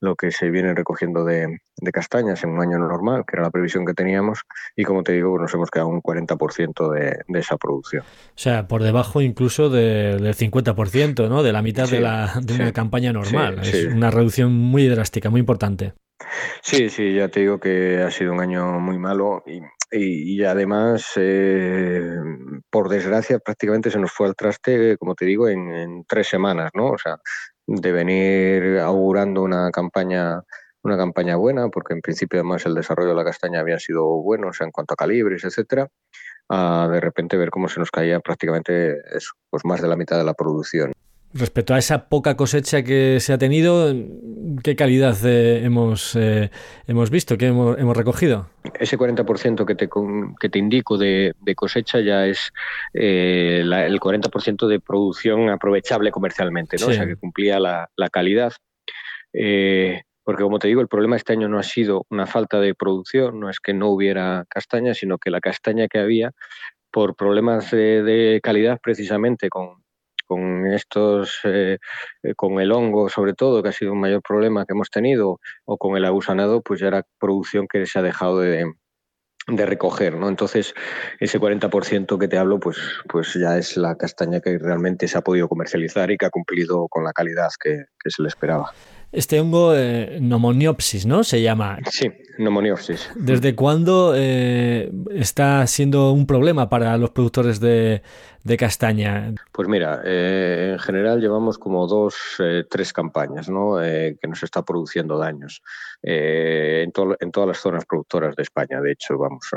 lo 0.00 0.14
que 0.16 0.30
se 0.30 0.50
viene 0.50 0.74
recogiendo 0.74 1.24
de, 1.24 1.58
castañas 1.92 2.42
en 2.44 2.50
un 2.50 2.60
año 2.60 2.78
normal, 2.78 3.24
que 3.26 3.36
era 3.36 3.44
la 3.44 3.50
previsión 3.50 3.86
que 3.86 3.94
teníamos, 3.94 4.40
y 4.74 4.84
como 4.84 5.02
te 5.02 5.12
digo, 5.12 5.38
nos 5.38 5.52
hemos 5.54 5.70
quedado 5.70 5.88
un 5.88 6.02
40% 6.02 6.92
de, 6.92 7.20
de, 7.26 7.38
esa 7.38 7.56
producción. 7.56 8.02
O 8.02 8.38
sea, 8.38 8.66
por 8.68 8.82
debajo 8.82 9.20
incluso 9.20 9.70
del 9.70 10.34
50%, 10.34 11.28
¿no? 11.28 11.42
De 11.42 11.52
la 11.52 11.62
mitad 11.62 11.88
de, 11.88 12.00
la, 12.00 12.32
de 12.42 12.54
una 12.54 12.72
campaña 12.72 13.12
normal. 13.12 13.60
es 13.62 13.86
una 13.86 14.10
reducción 14.10 14.52
muy 14.52 14.88
drástica, 14.88 15.30
muy 15.30 15.40
importante. 15.40 15.94
Sí, 16.62 16.88
sí, 16.88 17.14
ya 17.14 17.28
te 17.28 17.40
digo 17.40 17.60
que 17.60 18.02
ha 18.02 18.10
sido 18.10 18.32
un 18.32 18.40
año 18.40 18.80
muy 18.80 18.98
malo 18.98 19.42
y, 19.46 19.60
y, 19.90 20.42
además, 20.44 21.12
eh, 21.16 22.16
por 22.70 22.88
desgracia, 22.88 23.38
prácticamente 23.38 23.90
se 23.90 23.98
nos 23.98 24.12
fue 24.12 24.26
al 24.26 24.34
traste, 24.34 24.96
como 24.98 25.14
te 25.14 25.24
digo, 25.24 25.48
en, 25.48 26.04
tres 26.08 26.28
semanas, 26.28 26.70
¿no? 26.74 26.90
O 26.90 26.98
sea, 26.98 27.18
de 27.66 27.92
venir 27.92 28.78
augurando 28.78 29.42
una 29.42 29.70
campaña 29.70 30.42
una 30.82 30.96
campaña 30.96 31.34
buena, 31.34 31.68
porque 31.68 31.94
en 31.94 32.00
principio 32.00 32.38
además 32.38 32.64
el 32.64 32.74
desarrollo 32.74 33.08
de 33.08 33.16
la 33.16 33.24
castaña 33.24 33.58
había 33.58 33.78
sido 33.80 34.04
bueno, 34.22 34.48
o 34.48 34.52
sea, 34.52 34.66
en 34.66 34.70
cuanto 34.70 34.94
a 34.94 34.96
calibres, 34.96 35.44
etcétera, 35.44 35.88
a 36.48 36.88
de 36.92 37.00
repente 37.00 37.36
ver 37.36 37.50
cómo 37.50 37.68
se 37.68 37.80
nos 37.80 37.90
caía 37.90 38.20
prácticamente 38.20 38.96
eso, 39.12 39.32
pues 39.50 39.64
más 39.64 39.82
de 39.82 39.88
la 39.88 39.96
mitad 39.96 40.16
de 40.16 40.22
la 40.22 40.34
producción. 40.34 40.92
Respecto 41.38 41.74
a 41.74 41.78
esa 41.78 42.08
poca 42.08 42.34
cosecha 42.34 42.82
que 42.82 43.20
se 43.20 43.32
ha 43.32 43.38
tenido, 43.38 43.92
¿qué 44.62 44.74
calidad 44.74 45.16
eh, 45.24 45.64
hemos, 45.64 46.16
eh, 46.16 46.50
hemos 46.86 47.10
visto, 47.10 47.36
qué 47.36 47.48
hemos, 47.48 47.78
hemos, 47.78 47.96
recogido? 47.96 48.48
Ese 48.78 48.96
40% 48.96 49.66
que 49.66 49.74
te, 49.74 49.88
que 50.40 50.48
te 50.48 50.58
indico 50.58 50.96
de, 50.96 51.34
cosecha 51.54 52.00
ya 52.00 52.26
es 52.26 52.52
eh, 52.94 53.60
el 53.62 54.00
40% 54.00 54.66
de 54.66 54.80
producción 54.80 55.50
aprovechable 55.50 56.10
comercialmente, 56.10 56.76
¿no? 56.80 56.86
o 56.86 56.92
sea, 56.92 57.06
que 57.06 57.16
cumplía 57.16 57.60
la, 57.60 57.90
la 57.96 58.08
calidad. 58.08 58.52
porque 59.32 60.42
como 60.42 60.58
te 60.58 60.68
digo, 60.68 60.80
el 60.80 60.88
problema 60.88 61.16
este 61.16 61.34
año 61.34 61.48
no 61.48 61.58
ha 61.58 61.64
sido 61.64 62.06
una 62.08 62.26
falta 62.26 62.60
de 62.60 62.74
producción, 62.74 63.40
no 63.40 63.50
es 63.50 63.60
que 63.60 63.74
no 63.74 63.88
hubiera 63.88 64.46
castaña, 64.48 64.94
sino 64.94 65.18
que 65.18 65.30
la 65.30 65.40
castaña 65.40 65.86
que 65.88 65.98
había, 65.98 66.32
por 66.90 67.14
problemas 67.14 67.70
de 67.72 68.40
calidad 68.42 68.80
precisamente 68.82 69.50
con, 69.50 69.85
con 70.26 70.66
estos, 70.66 71.40
eh, 71.44 71.78
eh, 72.22 72.34
con 72.34 72.60
el 72.60 72.72
hongo 72.72 73.08
sobre 73.08 73.34
todo, 73.34 73.62
que 73.62 73.70
ha 73.70 73.72
sido 73.72 73.92
un 73.92 74.00
mayor 74.00 74.22
problema 74.22 74.64
que 74.66 74.72
hemos 74.72 74.90
tenido, 74.90 75.40
o 75.64 75.78
con 75.78 75.96
el 75.96 76.04
agusanado, 76.04 76.62
pues 76.62 76.80
ya 76.80 76.88
era 76.88 77.04
producción 77.18 77.66
que 77.68 77.86
se 77.86 77.98
ha 77.98 78.02
dejado 78.02 78.40
de, 78.40 78.64
recoger, 79.48 80.16
¿no? 80.16 80.28
Entonces, 80.28 80.74
ese 81.20 81.38
40% 81.38 82.18
que 82.18 82.26
te 82.26 82.36
hablo, 82.36 82.58
pues, 82.58 82.78
pues 83.08 83.34
ya 83.34 83.56
es 83.56 83.76
la 83.76 83.96
castaña 83.96 84.40
que 84.40 84.58
realmente 84.58 85.06
se 85.06 85.16
ha 85.16 85.20
podido 85.20 85.48
comercializar 85.48 86.10
y 86.10 86.16
que 86.16 86.26
ha 86.26 86.30
cumplido 86.30 86.88
con 86.88 87.04
la 87.04 87.12
calidad 87.12 87.50
que, 87.62 87.84
se 88.04 88.22
le 88.22 88.28
esperaba. 88.28 88.72
Este 89.12 89.38
hongo, 89.38 89.72
eh, 89.76 90.18
nomoniopsis, 90.20 91.06
¿no? 91.06 91.22
Se 91.22 91.40
llama. 91.40 91.78
Sí, 91.90 92.10
¿Desde 93.14 93.54
cuándo 93.54 94.14
está 94.14 95.66
siendo 95.66 96.12
un 96.12 96.26
problema 96.26 96.68
para 96.68 96.96
los 96.96 97.10
productores 97.10 97.60
de, 97.60 98.02
de 98.46 98.56
castaña? 98.56 99.34
Pues 99.50 99.66
mira, 99.66 100.02
eh, 100.04 100.70
en 100.74 100.78
general 100.78 101.20
llevamos 101.20 101.58
como 101.58 101.86
dos, 101.88 102.14
eh, 102.38 102.64
tres 102.70 102.92
campañas 102.92 103.48
¿no? 103.48 103.82
Eh, 103.82 104.16
que 104.20 104.28
nos 104.28 104.44
está 104.44 104.62
produciendo 104.62 105.18
daños 105.18 105.62
en, 106.00 106.92
en, 107.20 107.32
todas 107.32 107.48
las 107.48 107.58
zonas 107.58 107.84
productoras 107.86 108.36
de 108.36 108.44
España. 108.44 108.80
De 108.80 108.92
hecho, 108.92 109.18
vamos, 109.18 109.50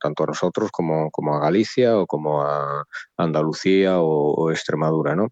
tanto 0.00 0.24
a 0.24 0.26
nosotros 0.26 0.72
como, 0.72 1.10
como, 1.12 1.36
a 1.36 1.40
Galicia 1.40 1.96
o 1.98 2.06
como 2.06 2.42
a 2.42 2.84
Andalucía 3.16 4.00
o, 4.00 4.50
Extremadura. 4.50 5.14
¿no? 5.14 5.28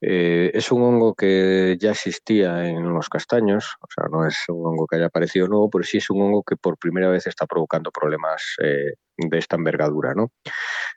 es 0.00 0.70
un 0.70 0.82
hongo 0.82 1.14
que 1.14 1.76
ya 1.80 1.90
existía 1.90 2.68
en 2.68 2.92
los 2.92 3.08
castaños, 3.08 3.76
o 3.80 3.86
sea, 3.92 4.08
no 4.10 4.26
es 4.26 4.36
un 4.48 4.64
hongo 4.66 4.86
que 4.86 4.96
haya 4.96 5.06
aparecido 5.06 5.48
nuevo, 5.48 5.70
pero 5.70 5.84
sí 5.84 6.00
es 6.02 6.10
un 6.10 6.22
hongo 6.22 6.42
que 6.42 6.56
por 6.56 6.78
primera 6.78 7.08
vez 7.08 7.26
está 7.26 7.46
provocando 7.46 7.90
problemas 7.90 8.56
de 8.58 9.38
esta 9.38 9.56
envergadura. 9.56 10.14
¿no? 10.14 10.32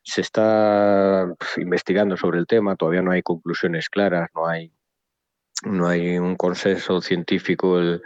Se 0.03 0.21
está 0.21 1.27
investigando 1.57 2.17
sobre 2.17 2.39
el 2.39 2.47
tema, 2.47 2.75
todavía 2.75 3.01
no 3.01 3.11
hay 3.11 3.21
conclusiones 3.21 3.89
claras, 3.89 4.29
no 4.35 4.47
hay 4.47 4.71
no 5.63 5.87
hay 5.87 6.17
un 6.17 6.35
consenso 6.35 7.01
científico 7.01 7.79
el, 7.79 8.01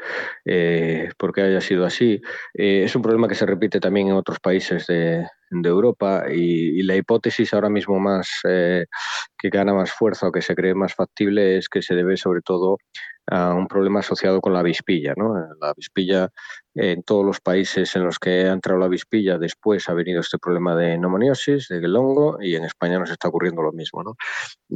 eh, 0.46 1.10
por 1.18 1.34
qué 1.34 1.41
haya 1.41 1.62
sido 1.62 1.86
así. 1.86 2.22
Eh, 2.53 2.84
es 2.84 2.96
un 2.96 3.01
problema 3.01 3.27
que 3.27 3.36
se 3.36 3.46
repite 3.46 3.79
también 3.79 4.08
en 4.08 4.13
otros 4.13 4.39
países 4.39 4.86
de, 4.88 5.25
Europa 5.51 6.25
y, 6.32 6.84
la 6.84 6.96
hipótesis 6.96 7.53
ahora 7.53 7.70
mismo 7.70 8.00
más 8.00 8.29
eh, 8.48 8.86
que 9.38 9.50
gana 9.50 9.74
más 9.74 9.91
fuerza 9.91 10.27
o 10.27 10.32
que 10.32 10.44
se 10.44 10.53
cree 10.53 10.75
más 10.75 10.94
factible 10.94 11.58
es 11.58 11.70
que 11.70 11.82
se 11.82 11.96
debe 11.96 12.18
sobre 12.18 12.41
todo 12.41 12.77
a 13.29 13.53
un 13.53 13.67
problema 13.67 14.00
asociado 14.00 14.41
con 14.41 14.53
la 14.53 14.59
avispilla. 14.59 15.13
¿no? 15.15 15.33
La 15.59 15.69
avispilla 15.69 16.29
en 16.75 17.03
todos 17.03 17.25
los 17.25 17.39
países 17.39 17.95
en 17.95 18.03
los 18.05 18.19
que 18.19 18.45
ha 18.45 18.53
entrado 18.53 18.79
la 18.79 18.86
avispilla 18.86 19.38
después 19.38 19.88
ha 19.89 19.93
venido 19.93 20.21
este 20.21 20.38
problema 20.38 20.75
de 20.75 20.98
neumoniosis, 20.98 21.67
de 21.67 21.86
hongo 21.88 22.38
y 22.41 22.55
en 22.55 22.65
España 22.65 23.00
nos 23.00 23.12
está 23.12 23.27
ocurriendo 23.27 23.62
lo 23.62 23.71
mismo. 23.71 24.03
¿no? 24.03 24.15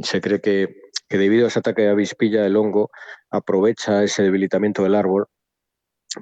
Se 0.02 0.20
cree 0.20 0.40
que 0.40 0.74
que 1.08 1.18
debido 1.18 1.44
a 1.44 1.48
ese 1.48 1.58
ataque 1.58 1.82
de 1.82 1.90
avispilla 1.90 2.46
el 2.46 2.56
hongo 2.56 2.90
aprovecha 3.30 4.02
ese 4.02 4.22
debilitamiento 4.22 4.82
del 4.82 4.94
árbol 4.94 5.26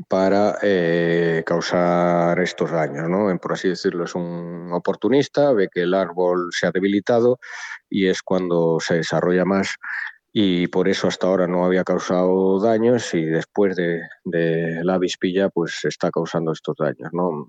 para 0.08 0.58
eh, 0.62 1.42
causar 1.44 2.40
estos 2.40 2.70
daños, 2.70 3.10
¿no? 3.10 3.36
Por 3.38 3.52
así 3.52 3.68
decirlo, 3.68 4.04
es 4.04 4.14
un 4.14 4.70
oportunista, 4.72 5.52
ve 5.52 5.68
que 5.72 5.82
el 5.82 5.92
árbol 5.92 6.48
se 6.50 6.66
ha 6.66 6.70
debilitado 6.70 7.38
y 7.90 8.06
es 8.06 8.22
cuando 8.22 8.78
se 8.80 8.94
desarrolla 8.94 9.44
más 9.44 9.76
y 10.32 10.66
por 10.68 10.88
eso 10.88 11.08
hasta 11.08 11.26
ahora 11.26 11.46
no 11.46 11.64
había 11.64 11.84
causado 11.84 12.58
daños 12.58 13.12
y 13.12 13.24
después 13.24 13.76
de, 13.76 14.00
la 14.82 14.94
avispilla 14.94 15.50
pues 15.50 15.84
está 15.84 16.10
causando 16.10 16.52
estos 16.52 16.76
daños. 16.78 17.10
¿no? 17.12 17.46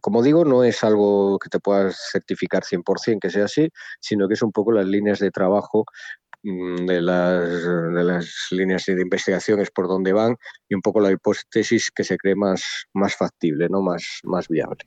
Como 0.00 0.22
digo, 0.22 0.44
no 0.44 0.62
es 0.62 0.84
algo 0.84 1.38
que 1.40 1.48
te 1.48 1.58
puedas 1.58 2.10
certificar 2.12 2.62
100% 2.62 3.18
que 3.20 3.30
sea 3.30 3.46
así, 3.46 3.68
sino 3.98 4.28
que 4.28 4.34
es 4.34 4.42
un 4.42 4.52
poco 4.52 4.70
las 4.70 4.86
líneas 4.86 5.18
de 5.18 5.32
trabajo 5.32 5.84
Mm, 6.29 6.29
de 6.42 7.00
las, 7.02 7.64
de 7.64 8.04
las 8.04 8.46
líneas 8.50 8.84
de 8.86 9.00
investigación 9.00 9.60
es 9.60 9.70
por 9.70 9.88
donde 9.88 10.12
van 10.12 10.36
y 10.68 10.74
un 10.74 10.80
poco 10.80 11.00
la 11.00 11.10
hipótesis 11.10 11.90
que 11.90 12.04
se 12.04 12.16
cree 12.16 12.34
más, 12.34 12.86
más 12.94 13.16
factible, 13.16 13.68
¿no? 13.68 13.82
más, 13.82 14.20
más 14.24 14.48
viable. 14.48 14.78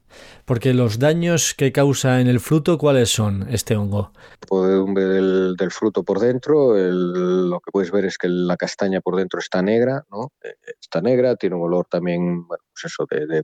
Porque 0.45 0.74
los 0.74 1.00
daños 1.00 1.53
que 1.53 1.72
causa 1.72 2.22
en 2.22 2.27
el 2.27 2.39
fruto, 2.39 2.77
¿cuáles 2.77 3.10
son 3.10 3.48
este 3.50 3.75
hongo? 3.75 4.12
Podedumbre 4.48 5.05
del, 5.05 5.55
del 5.57 5.72
fruto 5.72 6.03
por 6.03 6.19
dentro, 6.19 6.75
lo 6.75 7.60
que 7.60 7.72
puedes 7.72 7.91
ver 7.91 8.05
es 8.05 8.17
que 8.17 8.29
la 8.29 8.57
castaña 8.57 9.01
por 9.01 9.15
dentro 9.15 9.39
está 9.39 9.62
negra, 9.62 10.03
¿no? 10.12 10.31
Eh, 10.43 10.55
está 10.81 11.01
negra, 11.01 11.36
tiene 11.36 11.55
un 11.55 11.63
olor 11.63 11.86
también, 11.89 12.48
bueno, 12.48 12.63
pues 12.74 12.86
eso, 12.86 13.05
de, 13.10 13.27
de 13.27 13.43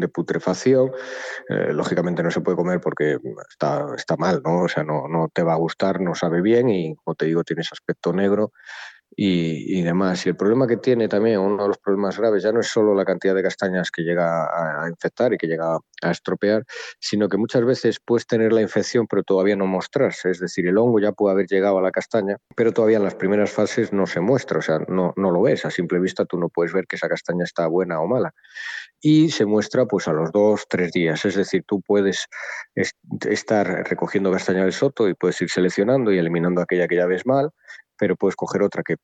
de 0.00 0.08
putrefacción. 0.08 0.90
Eh, 1.48 1.72
lógicamente 1.72 2.22
no 2.22 2.30
se 2.30 2.40
puede 2.40 2.56
comer 2.56 2.80
porque 2.80 3.18
está, 3.48 3.86
está 3.96 4.16
mal, 4.16 4.42
¿no? 4.44 4.62
O 4.62 4.68
sea, 4.68 4.84
no, 4.84 5.08
no 5.08 5.28
te 5.32 5.42
va 5.42 5.54
a 5.54 5.58
gustar, 5.58 6.00
no 6.00 6.14
sabe 6.14 6.42
bien 6.42 6.68
y, 6.68 6.94
como 6.96 7.14
te 7.14 7.26
digo, 7.26 7.44
tiene 7.44 7.62
ese 7.62 7.70
aspecto 7.72 8.12
negro 8.12 8.52
y, 9.16 9.82
demás. 9.82 10.24
Y 10.24 10.30
el 10.30 10.36
problema 10.36 10.66
que 10.66 10.76
tiene 10.76 11.08
también, 11.08 11.40
uno 11.40 11.62
de 11.62 11.68
los 11.68 11.78
problemas 11.78 12.18
graves, 12.18 12.42
ya 12.42 12.52
no 12.52 12.60
es 12.60 12.68
solo 12.68 12.94
la 12.94 13.04
cantidad 13.04 13.34
de 13.34 13.42
castañas 13.42 13.90
que 13.90 14.02
llega 14.02 14.44
a, 14.44 14.88
infectar 14.88 15.32
y 15.32 15.38
que 15.38 15.46
llega 15.46 15.78
a 16.02 16.10
estropear, 16.10 16.64
sino 16.98 17.28
que 17.28 17.36
muchas 17.36 17.64
veces 17.64 17.98
puedes 18.04 18.26
tener 18.26 18.52
la 18.52 18.62
infección 18.62 19.06
pero 19.06 19.22
todavía 19.22 19.56
no 19.56 19.66
mostrarse. 19.66 20.30
Es 20.30 20.40
decir, 20.40 20.66
el 20.66 20.78
hongo 20.78 21.00
ya 21.00 21.12
puede 21.12 21.34
haber 21.34 21.46
llegado 21.46 21.78
a 21.78 21.82
la 21.82 21.90
castaña, 21.90 22.36
pero 22.56 22.72
todavía 22.72 22.98
en 22.98 23.04
las 23.04 23.14
primeras 23.14 23.50
fases 23.50 23.92
no 23.92 24.06
se 24.06 24.20
muestra, 24.20 24.58
o 24.58 24.62
sea, 24.62 24.78
no, 24.88 25.12
no 25.16 25.30
lo 25.30 25.42
ves. 25.42 25.64
A 25.64 25.70
simple 25.70 25.98
vista 26.00 26.24
tú 26.24 26.38
no 26.38 26.48
puedes 26.48 26.72
ver 26.72 26.86
que 26.86 26.96
esa 26.96 27.08
castaña 27.08 27.44
está 27.44 27.66
buena 27.66 28.00
o 28.00 28.06
mala. 28.06 28.32
Y 29.00 29.30
se 29.30 29.46
muestra 29.46 29.86
pues 29.86 30.08
a 30.08 30.12
los 30.12 30.30
dos, 30.32 30.66
tres 30.68 30.92
días. 30.92 31.24
Es 31.24 31.34
decir, 31.34 31.64
tú 31.66 31.80
puedes 31.80 32.26
estar 33.28 33.66
recogiendo 33.88 34.30
castaña 34.30 34.62
del 34.62 34.72
soto 34.72 35.08
y 35.08 35.14
puedes 35.14 35.40
ir 35.40 35.50
seleccionando 35.50 36.12
y 36.12 36.18
eliminando 36.18 36.60
aquella 36.60 36.86
que 36.86 36.96
ya 36.96 37.06
ves 37.06 37.26
mal 37.26 37.50
pero 38.00 38.16
puedes 38.16 38.34
coger 38.34 38.62
otra 38.62 38.82
que 38.82 38.96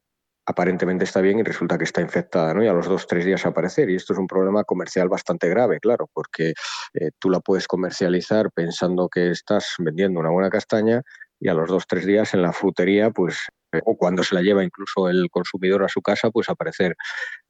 aparentemente 0.47 1.05
está 1.05 1.21
bien 1.21 1.38
y 1.38 1.43
resulta 1.43 1.76
que 1.76 1.85
está 1.85 2.00
infectada, 2.00 2.55
¿no? 2.55 2.65
Y 2.65 2.69
a 2.69 2.73
los 2.73 2.87
dos, 2.87 3.07
tres 3.07 3.26
días 3.26 3.45
aparecer. 3.45 3.91
Y 3.91 3.97
esto 3.97 4.15
es 4.15 4.19
un 4.19 4.26
problema 4.26 4.65
comercial 4.65 5.09
bastante 5.09 5.49
grave, 5.50 5.81
claro, 5.81 6.09
porque 6.15 6.55
eh, 6.95 7.11
tú 7.19 7.29
la 7.29 7.41
puedes 7.41 7.67
comercializar 7.67 8.50
pensando 8.53 9.09
que 9.09 9.31
estás 9.31 9.75
vendiendo 9.79 10.19
una 10.21 10.31
buena 10.31 10.49
castaña 10.49 11.03
y 11.38 11.49
a 11.49 11.55
los 11.55 11.69
dos, 11.69 11.87
tres 11.87 12.07
días 12.07 12.33
en 12.33 12.41
la 12.43 12.53
frutería, 12.53 13.11
pues, 13.11 13.49
eh, 13.73 13.81
o 13.85 13.97
cuando 13.97 14.23
se 14.23 14.35
la 14.35 14.41
lleva 14.41 14.65
incluso 14.65 15.11
el 15.11 15.29
consumidor 15.31 15.85
a 15.85 15.88
su 15.88 16.00
casa, 16.00 16.31
pues 16.31 16.49
aparecer 16.49 16.95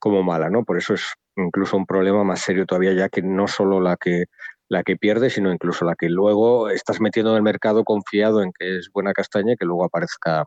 como 0.01 0.25
mala, 0.25 0.51
¿no? 0.51 0.65
Por 0.65 0.79
eso 0.79 0.95
es 0.95 1.05
incluso 1.37 1.77
un 1.77 1.87
problema 1.87 2.25
más 2.25 2.41
serio 2.41 2.67
todavía, 2.67 2.95
ya 2.95 3.09
que 3.09 3.23
no 3.23 3.47
solo 3.47 3.81
la 3.81 3.97
que 3.97 4.25
la 4.69 4.83
que 4.83 4.97
pierde, 4.97 5.31
sino 5.31 5.53
incluso 5.53 5.85
la 5.85 5.95
que 5.95 6.09
luego 6.09 6.71
estás 6.71 7.01
metiendo 7.01 7.31
en 7.33 7.37
el 7.37 7.43
mercado 7.43 7.85
confiado 7.85 8.43
en 8.43 8.53
que 8.59 8.79
es 8.79 8.91
buena 8.93 9.13
castaña 9.13 9.53
y 9.53 9.57
que 9.57 9.65
luego 9.65 9.85
aparezca 9.85 10.45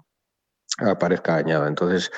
aparezca 0.82 1.34
dañada. 1.34 1.68
Entonces, 1.68 2.12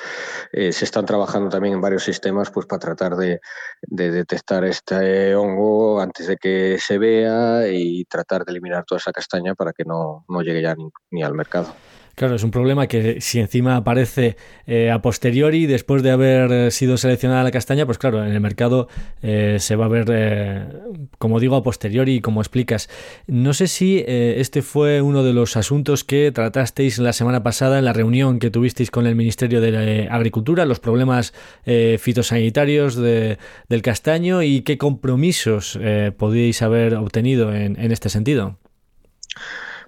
eh, 0.52 0.72
se 0.72 0.84
están 0.84 1.06
trabajando 1.06 1.48
también 1.48 1.74
en 1.74 1.80
varios 1.80 2.04
sistemas 2.04 2.50
pues, 2.50 2.66
para 2.66 2.80
tratar 2.80 3.16
de, 3.16 3.40
detectar 3.82 4.64
este 4.64 5.34
hongo 5.34 6.00
antes 6.00 6.26
de 6.26 6.36
que 6.36 6.78
se 6.78 6.98
vea 6.98 7.68
y 7.68 8.04
tratar 8.04 8.44
de 8.44 8.52
eliminar 8.52 8.84
toda 8.84 8.98
esa 8.98 9.12
castaña 9.12 9.54
para 9.54 9.72
que 9.72 9.84
no, 9.84 10.24
no 10.28 10.42
llegue 10.42 10.62
ya 10.62 10.74
ni 11.10 11.22
al 11.22 11.34
mercado. 11.34 11.74
Claro, 12.14 12.34
es 12.34 12.42
un 12.44 12.50
problema 12.50 12.86
que 12.86 13.20
si 13.20 13.40
encima 13.40 13.76
aparece 13.76 14.36
eh, 14.66 14.90
a 14.90 15.00
posteriori, 15.00 15.66
después 15.66 16.02
de 16.02 16.10
haber 16.10 16.52
eh, 16.52 16.70
sido 16.70 16.98
seleccionada 16.98 17.42
la 17.42 17.50
castaña, 17.50 17.86
pues 17.86 17.96
claro, 17.96 18.24
en 18.24 18.32
el 18.32 18.40
mercado 18.40 18.88
eh, 19.22 19.56
se 19.60 19.76
va 19.76 19.86
a 19.86 19.88
ver, 19.88 21.08
como 21.18 21.40
digo, 21.40 21.56
a 21.56 21.62
posteriori, 21.62 22.20
como 22.20 22.42
explicas. 22.42 22.90
No 23.26 23.54
sé 23.54 23.66
si 23.66 24.04
este 24.06 24.62
fue 24.62 25.00
uno 25.00 25.22
de 25.22 25.32
los 25.32 25.56
asuntos 25.56 26.04
que 26.04 26.30
tratasteis 26.32 26.98
la 26.98 27.12
semana 27.12 27.42
pasada 27.42 27.78
en 27.78 27.84
la 27.84 27.92
reunión 27.92 28.38
que 28.38 28.50
tuvisteis 28.50 28.90
con 28.90 29.06
el 29.06 29.14
Ministerio 29.14 29.60
de 29.60 30.08
Agricultura, 30.10 30.66
los 30.66 30.80
problemas 30.80 31.32
fitosanitarios 31.64 32.96
del 32.96 33.82
castaño 33.82 34.42
y 34.42 34.62
qué 34.62 34.78
compromisos 34.78 35.78
podíais 36.16 36.62
haber 36.62 36.94
obtenido 36.94 37.54
en 37.54 37.92
este 37.92 38.08
sentido. 38.08 38.58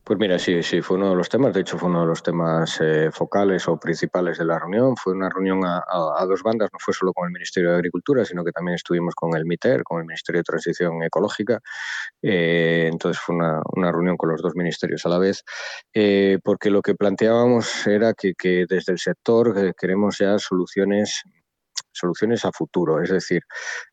Pues 0.07 0.19
mira, 0.19 0.39
sí, 0.39 0.63
sí, 0.63 0.83
fue 0.83 0.99
uno 0.99 1.09
de 1.09 1.17
los 1.17 1.31
temas, 1.31 1.55
de 1.55 1.63
hecho 1.63 1.79
fue 1.79 1.89
uno 1.89 2.03
de 2.03 2.07
los 2.09 2.23
temas 2.23 2.79
eh, 2.83 3.09
focales 3.11 3.67
o 3.69 3.79
principales 3.79 4.37
de 4.37 4.45
la 4.45 4.59
reunión. 4.59 4.95
Fue 4.99 5.15
una 5.15 5.31
reunión 5.31 5.65
a, 5.65 5.83
dos 6.27 6.43
bandas, 6.43 6.69
no 6.71 6.79
fue 6.79 6.93
solo 6.93 7.15
con 7.15 7.25
el 7.27 7.33
Ministerio 7.33 7.71
de 7.71 7.77
Agricultura, 7.77 8.23
sino 8.27 8.45
que 8.45 8.53
también 8.53 8.75
estuvimos 8.75 9.15
con 9.15 9.35
el 9.35 9.47
MITER, 9.47 9.83
con 9.83 10.01
el 10.01 10.05
Ministerio 10.05 10.41
de 10.41 10.45
Transición 10.45 11.03
Ecológica. 11.03 11.59
Eh, 12.21 12.91
entonces 12.93 13.19
fue 13.19 13.35
una, 13.35 13.63
reunión 13.93 14.19
con 14.19 14.29
los 14.29 14.43
dos 14.43 14.55
ministerios 14.55 15.07
a 15.07 15.09
la 15.09 15.19
vez, 15.19 15.43
eh, 15.95 16.39
porque 16.45 16.69
lo 16.69 16.83
que 16.83 16.95
planteábamos 16.95 17.87
era 17.87 18.13
que, 18.13 18.35
que 18.35 18.67
desde 18.69 18.93
el 18.93 18.99
sector 18.99 19.75
queremos 19.75 20.19
ya 20.19 20.39
soluciones 20.39 21.23
soluciones 21.95 22.45
a 22.45 22.53
futuro. 22.53 23.03
Es 23.03 23.11
decir, 23.11 23.43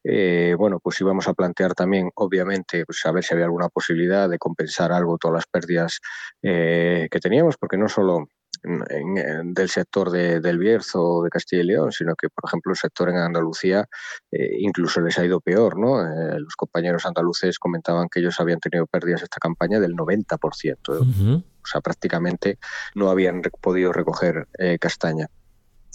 eh, 0.03 0.55
bueno, 0.57 0.79
pues 0.79 0.99
íbamos 1.01 1.27
a 1.27 1.33
plantear 1.33 1.73
también, 1.73 2.09
obviamente, 2.15 2.85
pues 2.85 3.05
a 3.05 3.11
ver 3.11 3.23
si 3.23 3.33
había 3.33 3.45
alguna 3.45 3.69
posibilidad 3.69 4.29
de 4.29 4.37
compensar 4.37 4.91
algo 4.91 5.17
todas 5.17 5.35
las 5.35 5.45
pérdidas 5.45 5.99
eh, 6.41 7.07
que 7.09 7.19
teníamos, 7.19 7.57
porque 7.57 7.77
no 7.77 7.87
solo 7.87 8.27
del 8.63 9.69
sector 9.69 10.11
del 10.11 10.59
Bierzo 10.59 11.23
de 11.23 11.31
Castilla 11.31 11.63
y 11.63 11.65
León, 11.65 11.91
sino 11.91 12.13
que, 12.15 12.29
por 12.29 12.47
ejemplo, 12.47 12.73
el 12.73 12.77
sector 12.77 13.09
en 13.09 13.15
Andalucía 13.15 13.87
eh, 14.31 14.57
incluso 14.59 15.01
les 15.01 15.17
ha 15.17 15.25
ido 15.25 15.39
peor. 15.39 15.79
¿no? 15.79 16.03
los 16.37 16.55
compañeros 16.55 17.07
andaluces 17.07 17.57
comentaban 17.57 18.07
que 18.07 18.19
ellos 18.19 18.39
habían 18.39 18.59
tenido 18.59 18.85
pérdidas 18.85 19.23
esta 19.23 19.39
campaña 19.39 19.79
del 19.79 19.93
90%. 19.95 21.41
O 21.63 21.65
sea, 21.65 21.81
prácticamente 21.81 22.59
no 22.93 23.09
habían 23.09 23.41
podido 23.61 23.93
recoger 23.93 24.47
castaña. 24.79 25.27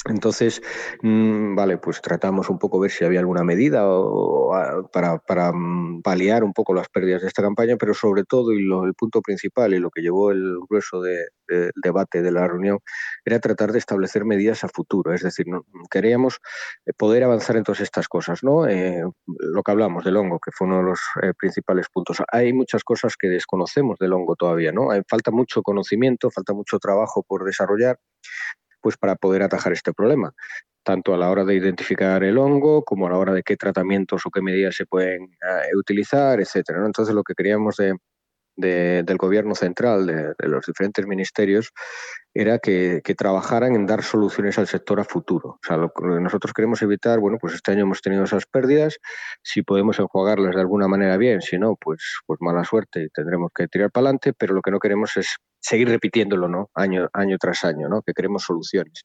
Entonces, 0.08 0.62
mm, 1.02 1.54
vale, 1.54 1.78
pues 1.78 2.00
tratamos 2.00 2.48
un 2.50 2.58
poco 2.58 2.78
ver 2.78 2.90
si 2.90 3.04
había 3.04 3.20
alguna 3.20 3.44
medida 3.44 3.84
para, 4.92 5.18
para, 5.18 5.52
mm, 5.52 6.02
paliar 6.02 6.44
un 6.44 6.52
poco 6.52 6.74
las 6.74 6.88
pérdidas 6.88 7.22
de 7.22 7.28
esta 7.28 7.42
campaña, 7.42 7.76
pero 7.76 7.94
sobre 7.94 8.24
todo, 8.24 8.52
y 8.52 8.62
lo, 8.62 8.84
el 8.84 8.94
punto 8.94 9.20
principal 9.22 9.74
y 9.74 9.78
lo 9.78 9.90
que 9.90 10.02
llevó 10.02 10.30
el 10.30 10.58
grueso 10.68 11.00
del 11.02 11.26
debate 11.82 12.22
de 12.22 12.32
la 12.32 12.46
reunión, 12.46 12.78
era 13.24 13.40
tratar 13.40 13.72
de 13.72 13.78
establecer 13.78 14.24
medidas 14.24 14.64
a 14.64 14.68
futuro. 14.68 15.12
Es 15.12 15.22
decir, 15.22 15.46
queríamos 15.90 16.38
eh, 16.86 16.92
poder 16.96 17.24
avanzar 17.24 17.56
en 17.56 17.64
todas 17.64 17.80
estas 17.80 18.08
cosas, 18.08 18.42
¿no? 18.42 18.66
Eh, 18.66 19.02
lo 19.26 19.62
que 19.62 19.70
hablamos 19.70 20.04
del 20.04 20.16
hongo, 20.16 20.38
que 20.38 20.50
fue 20.52 20.66
uno 20.66 20.78
de 20.78 20.84
los 20.84 21.00
eh, 21.22 21.32
principales 21.38 21.86
puntos. 21.92 22.22
Hay 22.32 22.52
muchas 22.52 22.84
cosas 22.84 23.16
que 23.16 23.28
desconocemos 23.28 23.98
del 23.98 24.12
hongo 24.12 24.36
todavía, 24.36 24.72
¿no? 24.72 24.90
Hay, 24.90 25.02
falta 25.08 25.30
mucho 25.30 25.62
conocimiento, 25.62 26.30
falta 26.30 26.52
mucho 26.52 26.78
trabajo 26.78 27.22
por 27.26 27.44
desarrollar 27.44 27.98
pues 28.86 28.96
para 28.96 29.16
poder 29.16 29.42
atajar 29.42 29.72
este 29.72 29.92
problema, 29.92 30.32
tanto 30.84 31.12
a 31.12 31.18
la 31.18 31.28
hora 31.28 31.44
de 31.44 31.56
identificar 31.56 32.22
el 32.22 32.38
hongo 32.38 32.84
como 32.84 33.08
a 33.08 33.10
la 33.10 33.18
hora 33.18 33.32
de 33.32 33.42
qué 33.42 33.56
tratamientos 33.56 34.22
o 34.24 34.30
qué 34.30 34.40
medidas 34.40 34.76
se 34.76 34.86
pueden 34.86 35.24
eh, 35.24 35.76
utilizar, 35.76 36.40
etcétera. 36.40 36.86
Entonces, 36.86 37.12
lo 37.12 37.24
que 37.24 37.34
queríamos 37.34 37.78
del 37.78 39.16
gobierno 39.16 39.56
central, 39.56 40.06
de, 40.06 40.34
los 40.46 40.66
diferentes 40.66 41.04
ministerios, 41.04 41.72
era 42.32 42.60
que, 42.60 43.02
trabajaran 43.18 43.74
en 43.74 43.86
dar 43.86 44.04
soluciones 44.04 44.56
al 44.56 44.68
sector 44.68 45.00
a 45.00 45.04
futuro. 45.04 45.48
O 45.48 45.60
sea, 45.66 45.78
que 45.78 46.20
nosotros 46.20 46.52
queremos 46.52 46.80
evitar, 46.82 47.18
bueno, 47.18 47.38
pues 47.40 47.54
este 47.54 47.72
año 47.72 47.82
hemos 47.82 48.02
tenido 48.02 48.22
esas 48.22 48.46
pérdidas, 48.46 48.98
si 49.42 49.62
podemos 49.62 49.98
enjuagarlas 49.98 50.54
de 50.54 50.60
alguna 50.60 50.86
manera 50.86 51.16
bien, 51.16 51.40
si 51.40 51.58
no, 51.58 51.74
pues, 51.74 52.20
pues 52.24 52.38
mala 52.40 52.62
suerte 52.62 53.02
y 53.02 53.08
tendremos 53.08 53.50
que 53.52 53.66
tirar 53.66 53.90
para 53.90 54.04
adelante, 54.04 54.32
pero 54.32 54.54
lo 54.54 54.62
que 54.62 54.70
no 54.70 54.78
queremos 54.78 55.16
es 55.16 55.38
seguir 55.66 55.88
repitiéndolo, 55.88 56.48
¿no? 56.48 56.70
Año, 56.74 57.08
año 57.12 57.36
tras 57.38 57.64
año, 57.64 57.88
¿no? 57.88 58.02
Que 58.02 58.12
queremos 58.12 58.44
soluciones. 58.44 59.04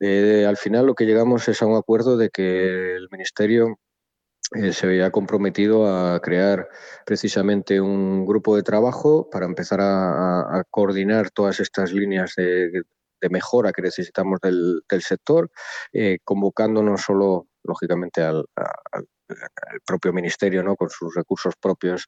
Eh, 0.00 0.44
al 0.46 0.58
final 0.58 0.86
lo 0.86 0.94
que 0.94 1.06
llegamos 1.06 1.48
es 1.48 1.62
a 1.62 1.66
un 1.66 1.76
acuerdo 1.76 2.16
de 2.18 2.28
que 2.28 2.96
el 2.96 3.08
Ministerio 3.10 3.78
eh, 4.54 4.72
se 4.72 4.86
había 4.86 5.10
comprometido 5.10 5.86
a 5.86 6.20
crear 6.20 6.68
precisamente 7.06 7.80
un 7.80 8.26
grupo 8.26 8.56
de 8.56 8.62
trabajo 8.62 9.28
para 9.30 9.46
empezar 9.46 9.80
a, 9.80 10.62
coordinar 10.70 11.30
todas 11.30 11.60
estas 11.60 11.92
líneas 11.92 12.34
de, 12.36 12.82
mejora 13.30 13.72
que 13.72 13.82
necesitamos 13.82 14.38
del, 14.40 14.82
sector, 15.00 15.50
eh, 15.92 16.18
solo, 16.98 17.48
lógicamente, 17.64 18.22
al, 18.22 18.44
propio 19.84 20.12
ministerio 20.12 20.62
¿no? 20.62 20.76
con 20.76 20.90
sus 20.90 21.12
recursos 21.14 21.54
propios 21.60 22.06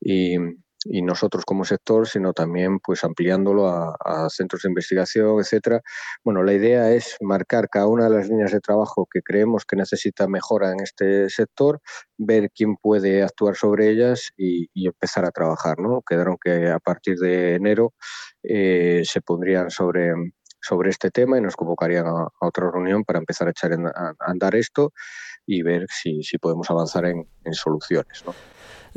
y, 0.00 0.36
y 0.84 1.02
nosotros 1.02 1.44
como 1.44 1.64
sector, 1.64 2.06
sino 2.08 2.32
también 2.32 2.78
pues 2.80 3.04
ampliándolo 3.04 3.68
a, 3.68 4.28
centros 4.30 4.62
de 4.62 4.68
investigación, 4.68 5.40
etcétera. 5.40 5.82
Bueno, 6.24 6.42
la 6.42 6.52
idea 6.52 6.92
es 6.92 7.16
marcar 7.20 7.68
cada 7.68 7.86
una 7.86 8.04
de 8.04 8.16
las 8.16 8.28
líneas 8.28 8.52
de 8.52 8.60
trabajo 8.60 9.08
que 9.10 9.22
creemos 9.22 9.64
que 9.64 9.76
necesita 9.76 10.28
mejora 10.28 10.72
en 10.72 10.80
este 10.80 11.28
sector, 11.30 11.80
ver 12.16 12.50
quién 12.54 12.76
puede 12.76 13.22
actuar 13.22 13.56
sobre 13.56 13.90
ellas 13.90 14.30
y, 14.36 14.68
empezar 14.74 15.24
a 15.26 15.30
trabajar. 15.30 15.78
¿no? 15.78 16.02
Quedaron 16.02 16.36
que 16.42 16.68
a 16.68 16.78
partir 16.78 17.18
de 17.18 17.54
enero 17.54 17.94
eh, 18.42 19.02
se 19.04 19.20
pondrían 19.20 19.70
sobre 19.70 20.12
sobre 20.60 20.90
este 20.90 21.10
tema 21.10 21.38
y 21.38 21.40
nos 21.40 21.54
convocarían 21.56 22.06
a, 22.06 22.28
otra 22.40 22.70
reunión 22.70 23.04
para 23.04 23.20
empezar 23.20 23.46
a 23.46 23.50
echar 23.52 23.72
a, 23.72 24.14
andar 24.18 24.56
esto 24.56 24.92
y 25.46 25.62
ver 25.62 25.86
si, 25.88 26.22
si 26.22 26.38
podemos 26.38 26.68
avanzar 26.70 27.06
en, 27.06 27.28
en 27.44 27.54
soluciones. 27.54 28.24
¿no? 28.26 28.34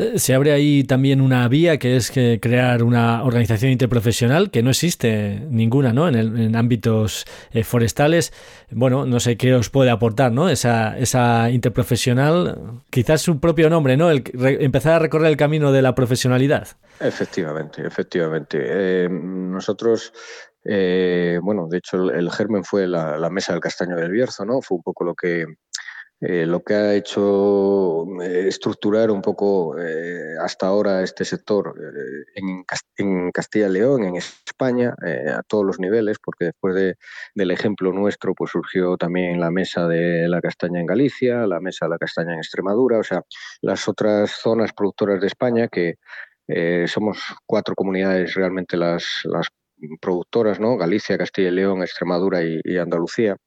Eh, 0.01 0.17
se 0.17 0.33
abre 0.33 0.51
ahí 0.51 0.83
también 0.83 1.21
una 1.21 1.47
vía 1.47 1.77
que 1.77 1.95
es 1.95 2.09
que 2.09 2.39
crear 2.41 2.81
una 2.81 3.23
organización 3.23 3.71
interprofesional 3.71 4.49
que 4.49 4.63
no 4.63 4.71
existe 4.71 5.45
ninguna 5.49 5.93
¿no? 5.93 6.07
en, 6.07 6.55
ámbitos 6.55 7.25
eh, 7.51 7.63
forestales. 7.63 8.33
Bueno, 8.71 9.05
no 9.05 9.19
sé 9.19 9.37
qué 9.37 9.53
os 9.53 9.69
puede 9.69 9.91
aportar 9.91 10.31
¿no? 10.31 10.49
esa, 10.49 10.97
esa 10.97 11.51
interprofesional, 11.51 12.81
quizás 12.89 13.21
su 13.21 13.39
propio 13.39 13.69
nombre, 13.69 13.95
¿no? 13.95 14.09
El, 14.09 14.23
empezar 14.33 14.93
a 14.93 14.99
recorrer 14.99 15.27
el 15.27 15.37
camino 15.37 15.71
de 15.71 15.83
la 15.83 15.93
profesionalidad. 15.93 16.67
Efectivamente, 16.99 17.85
efectivamente. 17.85 18.57
Eh, 18.59 19.09
nosotros 19.09 20.13
bueno, 20.63 21.67
de 21.67 21.79
hecho 21.79 22.11
el, 22.11 22.29
germen 22.29 22.63
fue 22.63 22.87
la, 22.87 23.17
la, 23.17 23.31
mesa 23.31 23.51
del 23.53 23.61
castaño 23.61 23.95
del 23.95 24.11
Bierzo, 24.11 24.45
¿no? 24.45 24.61
Fue 24.61 24.77
un 24.77 24.83
poco 24.83 25.03
lo 25.03 25.15
que 25.15 25.45
eh, 26.23 26.45
lo 26.45 26.63
que 26.63 26.75
ha 26.75 26.93
hecho 26.93 28.05
eh, 28.21 28.47
estructurar 28.47 29.09
un 29.09 29.23
poco 29.23 29.75
eh, 29.79 30.35
hasta 30.39 30.67
ahora 30.67 31.01
este 31.01 31.25
sector 31.25 31.73
en, 32.35 33.31
Castilla 33.31 33.67
y 33.67 33.71
León, 33.71 34.03
en 34.03 34.17
España, 34.17 34.93
a 35.35 35.41
todos 35.43 35.65
los 35.65 35.79
niveles, 35.79 36.17
porque 36.23 36.45
después 36.45 36.75
de, 36.75 36.95
del 37.33 37.49
ejemplo 37.49 37.91
nuestro, 37.91 38.35
pues 38.35 38.51
surgió 38.51 38.97
también 38.97 39.39
la 39.39 39.49
mesa 39.49 39.87
de 39.87 40.27
la 40.27 40.41
castaña 40.41 40.79
en 40.79 40.85
Galicia, 40.85 41.47
la 41.47 41.59
mesa 41.59 41.85
de 41.85 41.89
la 41.89 41.97
castaña 41.97 42.33
en 42.33 42.39
Extremadura, 42.39 42.99
o 42.99 43.03
sea, 43.03 43.23
las 43.61 43.87
otras 43.87 44.31
zonas 44.31 44.73
productoras 44.73 45.19
de 45.21 45.27
España 45.27 45.67
que 45.67 45.95
somos 46.87 47.17
cuatro 47.47 47.73
comunidades 47.75 48.35
realmente 48.35 48.77
las, 48.77 49.23
productoras, 49.99 50.59
¿no? 50.59 50.77
Galicia, 50.77 51.17
Castilla 51.17 51.49
y 51.49 51.51
León, 51.53 51.81
Extremadura 51.81 52.41
y 52.43 52.77
Andalucía 52.77 53.37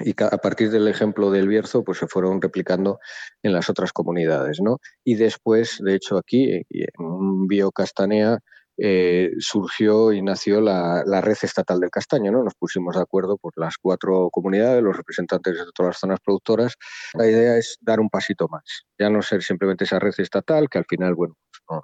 y 0.00 0.14
a 0.22 0.38
partir 0.38 0.70
del 0.70 0.88
ejemplo 0.88 1.30
del 1.30 1.48
Bierzo 1.48 1.84
pues 1.84 1.98
se 1.98 2.06
fueron 2.06 2.40
replicando 2.40 2.98
en 3.42 3.52
las 3.52 3.68
otras 3.68 3.92
comunidades 3.92 4.58
no 4.62 4.78
y 5.04 5.16
después 5.16 5.78
de 5.80 5.94
hecho 5.94 6.16
aquí 6.16 6.62
en 6.70 7.46
Biocastanea 7.46 8.38
eh, 8.78 9.30
surgió 9.38 10.12
y 10.12 10.22
nació 10.22 10.60
la, 10.60 11.04
red 11.20 11.36
estatal 11.42 11.78
del 11.78 11.90
castaño. 11.90 12.32
¿no? 12.32 12.42
Nos 12.42 12.54
pusimos 12.54 12.96
de 12.96 13.02
acuerdo 13.02 13.36
por 13.36 13.52
las 13.56 13.76
cuatro 13.76 14.30
comunidades, 14.30 14.82
los 14.82 14.96
representantes 14.96 15.56
de 15.56 15.64
todas 15.74 15.90
las 15.90 15.98
zonas 15.98 16.20
productoras. 16.24 16.74
La 17.14 17.26
idea 17.26 17.56
es 17.56 17.78
dar 17.80 18.00
un 18.00 18.08
pasito 18.08 18.48
más, 18.48 18.84
ya 18.98 19.10
no 19.10 19.22
ser 19.22 19.42
simplemente 19.42 19.84
esa 19.84 19.98
red 19.98 20.14
estatal, 20.18 20.68
que 20.68 20.78
al 20.78 20.86
final 20.86 21.14
bueno, 21.14 21.36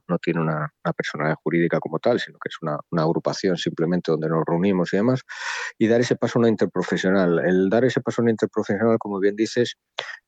no, 0.07 0.19
tiene 0.19 0.41
una, 0.41 0.73
personalidad 0.97 1.37
jurídica 1.43 1.79
como 1.81 1.99
tal, 1.99 2.19
sino 2.21 2.39
que 2.39 2.49
es 2.49 2.57
una, 2.63 2.79
agrupación 3.03 3.57
simplemente 3.57 4.11
donde 4.11 4.29
nos 4.29 4.45
reunimos 4.47 4.93
y 4.93 4.97
demás, 4.97 5.23
y 5.79 5.87
dar 5.87 6.01
ese 6.01 6.17
paso 6.17 6.39
a 6.39 6.41
una 6.41 6.49
interprofesional. 6.49 7.39
El 7.41 7.69
dar 7.69 7.85
ese 7.85 8.01
paso 8.01 8.21
a 8.21 8.25
una 8.25 8.31
interprofesional, 8.33 8.99
como 8.99 9.19
bien 9.21 9.37
dices, 9.37 9.77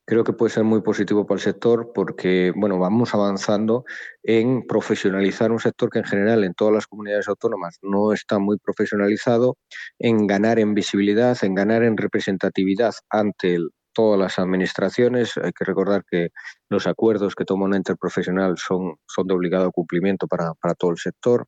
creo 0.06 0.24
que 0.24 0.32
puede 0.32 0.50
ser 0.50 0.64
muy 0.64 0.82
positivo 0.82 1.26
para 1.26 1.36
el 1.36 1.42
sector 1.42 1.92
porque, 1.94 2.52
bueno, 2.56 2.78
vamos 2.78 3.14
avanzando 3.14 3.84
en 4.22 4.66
profesionalizar 4.66 5.52
un 5.52 5.60
sector 5.60 5.90
que 5.90 6.00
en 6.00 6.04
general 6.04 6.44
en 6.44 6.54
todas 6.54 6.74
las 6.74 6.86
comunidades 6.86 7.28
autónomas 7.28 7.78
no 7.82 8.12
está 8.12 8.38
muy 8.38 8.58
profesionalizado, 8.58 9.56
en 9.98 10.26
ganar 10.26 10.58
en 10.58 10.74
visibilidad, 10.74 11.36
en 11.42 11.54
ganar 11.54 11.82
en 11.82 11.96
representatividad 11.96 12.94
ante 13.10 13.54
el, 13.54 13.70
todas 13.92 14.18
las 14.18 14.38
administraciones. 14.38 15.36
Hay 15.36 15.52
que 15.52 15.64
recordar 15.64 16.04
que 16.08 16.30
los 16.68 16.86
acuerdos 16.86 17.34
que 17.34 17.44
toma 17.44 17.66
una 17.66 17.76
interprofesional 17.76 18.56
son, 18.58 18.96
son 19.06 19.26
de 19.26 19.34
obligado 19.34 19.70
cumplimiento 19.72 20.26
para, 20.26 20.54
para 20.54 20.74
todo 20.74 20.90
el 20.90 20.98
sector. 20.98 21.46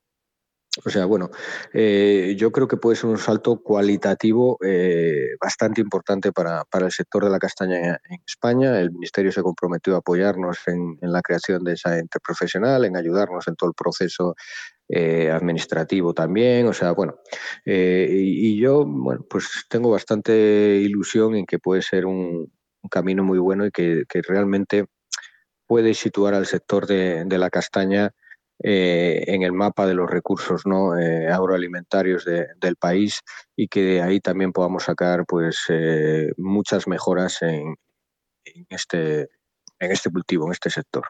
O 0.86 0.88
sea, 0.88 1.04
bueno, 1.04 1.28
eh, 1.74 2.34
yo 2.38 2.50
creo 2.50 2.66
que 2.66 2.78
puede 2.78 2.96
ser 2.96 3.10
un 3.10 3.18
salto 3.18 3.62
cualitativo 3.62 4.56
eh, 4.64 5.36
bastante 5.38 5.82
importante 5.82 6.32
para, 6.32 6.64
para, 6.64 6.86
el 6.86 6.92
sector 6.92 7.24
de 7.24 7.30
la 7.30 7.38
castaña 7.38 8.00
en 8.08 8.22
España. 8.26 8.80
El 8.80 8.90
Ministerio 8.90 9.30
se 9.32 9.42
comprometió 9.42 9.94
a 9.94 9.98
apoyarnos 9.98 10.60
en, 10.68 10.96
en 11.02 11.12
la 11.12 11.20
creación 11.20 11.62
de 11.62 11.74
esa 11.74 11.98
interprofesional, 11.98 12.86
en 12.86 12.96
ayudarnos 12.96 13.46
en 13.48 13.56
todo 13.56 13.68
el 13.68 13.74
proceso 13.74 14.34
eh, 14.88 15.30
administrativo 15.30 16.12
también, 16.12 16.66
o 16.66 16.72
sea, 16.72 16.92
bueno, 16.92 17.20
eh, 17.64 18.08
y, 18.10 18.60
yo, 18.60 18.84
bueno, 18.84 19.24
pues 19.30 19.64
tengo 19.68 19.90
bastante 19.90 20.80
ilusión 20.82 21.34
en 21.34 21.46
que 21.46 21.58
puede 21.58 21.80
ser 21.82 22.04
un, 22.04 22.52
camino 22.90 23.22
muy 23.24 23.38
bueno 23.38 23.64
y 23.64 23.70
que, 23.70 24.04
realmente 24.28 24.86
puede 25.66 25.94
situar 25.94 26.34
al 26.34 26.46
sector 26.46 26.86
de, 26.86 27.24
la 27.26 27.48
castaña 27.48 28.10
eh, 28.62 29.24
en 29.28 29.42
el 29.42 29.52
mapa 29.52 29.86
de 29.86 29.94
los 29.94 30.10
recursos 30.10 30.66
¿no? 30.66 30.92
agroalimentarios 30.92 32.26
del 32.26 32.76
país 32.76 33.22
y 33.56 33.68
que 33.68 33.82
de 33.82 34.02
ahí 34.02 34.20
también 34.20 34.52
podamos 34.52 34.82
sacar 34.82 35.24
pues 35.26 35.68
muchas 36.36 36.86
mejoras 36.86 37.40
en, 37.40 37.76
este 38.68 39.30
en 39.78 39.90
este 39.90 40.10
cultivo, 40.10 40.46
en 40.46 40.52
este 40.52 40.68
sector. 40.68 41.04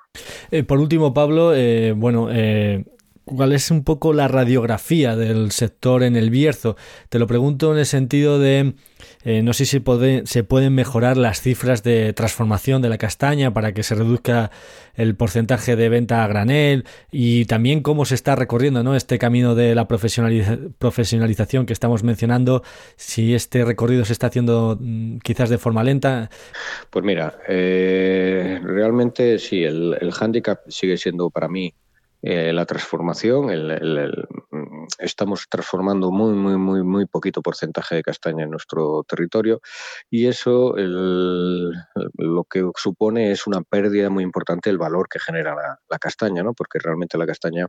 por 0.68 0.78
último, 0.78 1.12
Pablo, 1.12 1.52
bueno, 1.96 2.28
cuál 3.24 3.52
es 3.52 3.70
un 3.70 3.85
poco 3.85 4.12
la 4.12 4.28
radiografía 4.28 5.16
del 5.16 5.50
sector 5.52 6.02
en 6.02 6.16
el 6.16 6.30
Bierzo. 6.30 6.76
Te 7.08 7.18
lo 7.18 7.26
pregunto 7.26 7.72
en 7.72 7.78
el 7.78 7.87
sentido 7.87 8.38
de, 8.38 8.74
eh, 9.24 9.42
no 9.42 9.52
sé 9.52 9.64
si 9.64 9.82
se 10.24 10.44
pueden 10.44 10.74
mejorar 10.74 11.16
las 11.16 11.40
cifras 11.40 11.82
de 11.82 12.12
transformación 12.12 12.82
de 12.82 12.88
la 12.88 12.98
castaña 12.98 13.52
para 13.52 13.72
que 13.72 13.82
se 13.82 13.94
reduzca 13.94 14.50
el 14.94 15.14
porcentaje 15.14 15.76
de 15.76 15.88
venta 15.88 16.24
a 16.24 16.26
granel 16.26 16.85
y 17.11 17.46
también 17.46 17.82
cómo 17.82 18.04
se 18.04 18.14
está 18.14 18.37
recorriendo 18.37 18.82
¿no? 18.82 18.94
este 18.96 19.18
camino 19.18 19.54
de 19.54 19.74
la 19.74 19.87
profesionalización 19.88 21.66
que 21.66 21.72
estamos 21.72 22.02
mencionando, 22.02 22.62
si 22.96 23.35
este 23.35 23.64
recorrido 23.64 24.04
se 24.04 24.12
está 24.12 24.26
haciendo 24.26 24.76
mm, 24.80 25.18
quizás 25.18 25.48
de 25.48 25.58
forma 25.58 25.82
lenta. 25.85 26.30
Pues 26.90 27.04
mira, 27.04 27.38
eh, 27.48 28.61
realmente 28.62 29.38
sí, 29.38 29.62
el, 29.64 29.96
el 30.00 30.12
hándicap 30.12 30.61
sigue 30.68 30.96
siendo 30.96 31.30
para 31.30 31.48
mí 31.48 31.74
eh, 32.22 32.52
la 32.52 32.64
transformación. 32.66 33.46
Mm, 33.46 34.87
estamos 34.98 35.46
transformando 35.48 36.11
muy, 36.12 36.32
muy, 36.35 36.56
muy, 36.56 36.82
muy 36.85 37.06
poquito 37.06 37.42
porcentaje 37.42 37.96
de 37.96 38.02
castaña 38.02 38.44
en 38.44 38.50
nuestro 38.50 39.04
territorio 39.08 39.61
y 40.08 40.28
eso 40.28 40.74
lo 40.76 42.44
que 42.44 42.70
supone 42.76 43.32
es 43.32 43.46
una 43.46 43.62
pérdida 43.62 44.08
muy 44.08 44.22
importante 44.22 44.70
del 44.70 44.78
valor 44.78 45.08
que 45.08 45.18
genera 45.18 45.54
la, 45.54 45.98
castaña, 45.98 46.42
¿no? 46.42 46.54
porque 46.54 46.78
realmente 46.78 47.18
la 47.18 47.26
castaña 47.26 47.66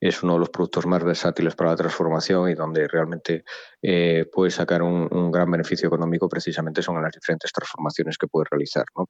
es 0.00 0.22
uno 0.22 0.34
de 0.34 0.40
los 0.40 0.50
productos 0.50 0.86
más 0.86 1.02
versátiles 1.02 1.54
para 1.54 1.70
la 1.70 1.76
transformación 1.76 2.50
y 2.50 2.54
donde 2.54 2.86
realmente 2.88 3.44
eh, 3.82 4.26
puede 4.32 4.50
sacar 4.50 4.82
un, 4.82 5.30
gran 5.30 5.50
beneficio 5.50 5.86
económico 5.86 6.28
precisamente 6.28 6.82
son 6.82 6.96
en 6.96 7.02
las 7.02 7.12
diferentes 7.12 7.52
transformaciones 7.52 8.18
que 8.18 8.26
puede 8.26 8.46
realizar. 8.50 8.84
¿no? 8.96 9.06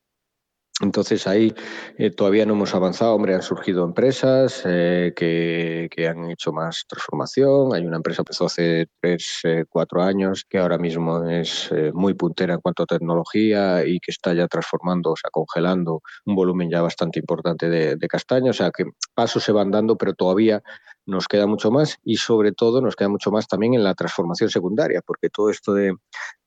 Entonces 0.82 1.26
ahí 1.26 1.54
eh, 1.96 2.10
todavía 2.10 2.44
no 2.44 2.52
hemos 2.52 2.74
avanzado. 2.74 3.14
Hombre, 3.14 3.34
han 3.34 3.42
surgido 3.42 3.82
empresas 3.84 4.62
eh, 4.66 5.12
que, 5.16 6.06
han 6.06 6.30
hecho 6.30 6.52
más 6.52 6.84
transformación. 6.86 7.74
Hay 7.74 7.86
una 7.86 7.96
empresa 7.96 8.18
que 8.18 8.20
empezó 8.22 8.44
hace 8.44 8.86
tres, 9.00 9.40
eh, 9.44 9.64
cuatro 9.68 10.02
años 10.02 10.44
que 10.48 10.58
ahora 10.58 10.76
mismo 10.76 11.26
es 11.28 11.70
muy 11.94 12.12
puntera 12.12 12.54
en 12.54 12.60
cuanto 12.60 12.82
a 12.82 12.86
tecnología 12.86 13.86
y 13.86 13.98
que 14.00 14.10
está 14.10 14.34
ya 14.34 14.48
transformando, 14.48 15.12
o 15.12 15.16
sea, 15.16 15.30
congelando 15.30 16.02
un 16.26 16.34
volumen 16.34 16.70
ya 16.70 16.82
bastante 16.82 17.20
importante 17.20 17.70
de, 17.70 17.96
de. 17.96 18.08
O 18.48 18.52
sea, 18.52 18.70
que 18.70 18.84
pasos 19.14 19.42
se 19.42 19.52
van 19.52 19.70
dando, 19.70 19.96
pero 19.96 20.14
todavía 20.14 20.62
nos 21.06 21.28
queda 21.28 21.46
mucho 21.46 21.70
más 21.70 21.98
y 22.04 22.16
sobre 22.16 22.52
todo 22.52 22.80
nos 22.80 22.96
queda 22.96 23.08
mucho 23.08 23.30
más 23.30 23.46
también 23.46 23.74
en 23.74 23.84
la 23.84 23.94
transformación 23.94 24.50
secundaria, 24.50 25.00
porque 25.06 25.30
todo 25.30 25.50
esto 25.50 25.72
de 25.72 25.94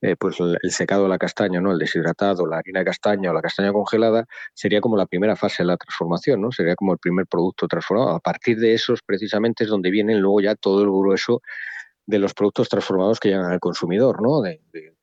eh, 0.02 0.16
pues 0.16 0.38
el 0.40 0.70
secado 0.70 1.04
de 1.04 1.08
la 1.08 1.18
castaña, 1.18 1.60
¿no? 1.60 1.72
el 1.72 1.78
deshidratado, 1.78 2.46
la 2.46 2.58
harina 2.58 2.80
de 2.80 2.84
castaña 2.84 3.30
o 3.30 3.34
la 3.34 3.42
castaña 3.42 3.72
congelada, 3.72 4.26
sería 4.54 4.80
como 4.80 4.96
la 4.96 5.06
primera 5.06 5.34
fase 5.34 5.62
de 5.62 5.68
la 5.68 5.76
transformación, 5.76 6.42
¿no? 6.42 6.52
sería 6.52 6.76
como 6.76 6.92
el 6.92 6.98
primer 6.98 7.26
producto 7.26 7.66
transformado. 7.66 8.10
A 8.10 8.20
partir 8.20 8.58
de 8.58 8.74
esos 8.74 9.00
precisamente 9.02 9.64
es 9.64 9.70
donde 9.70 9.90
vienen 9.90 10.20
luego 10.20 10.40
ya 10.40 10.54
todo 10.54 10.82
el 10.82 10.88
grueso 10.88 11.42
de 12.06 12.18
los 12.18 12.34
productos 12.34 12.68
transformados 12.68 13.20
que 13.20 13.28
llegan 13.28 13.50
al 13.50 13.60
consumidor, 13.60 14.20
¿no? 14.20 14.42
De, 14.42 14.60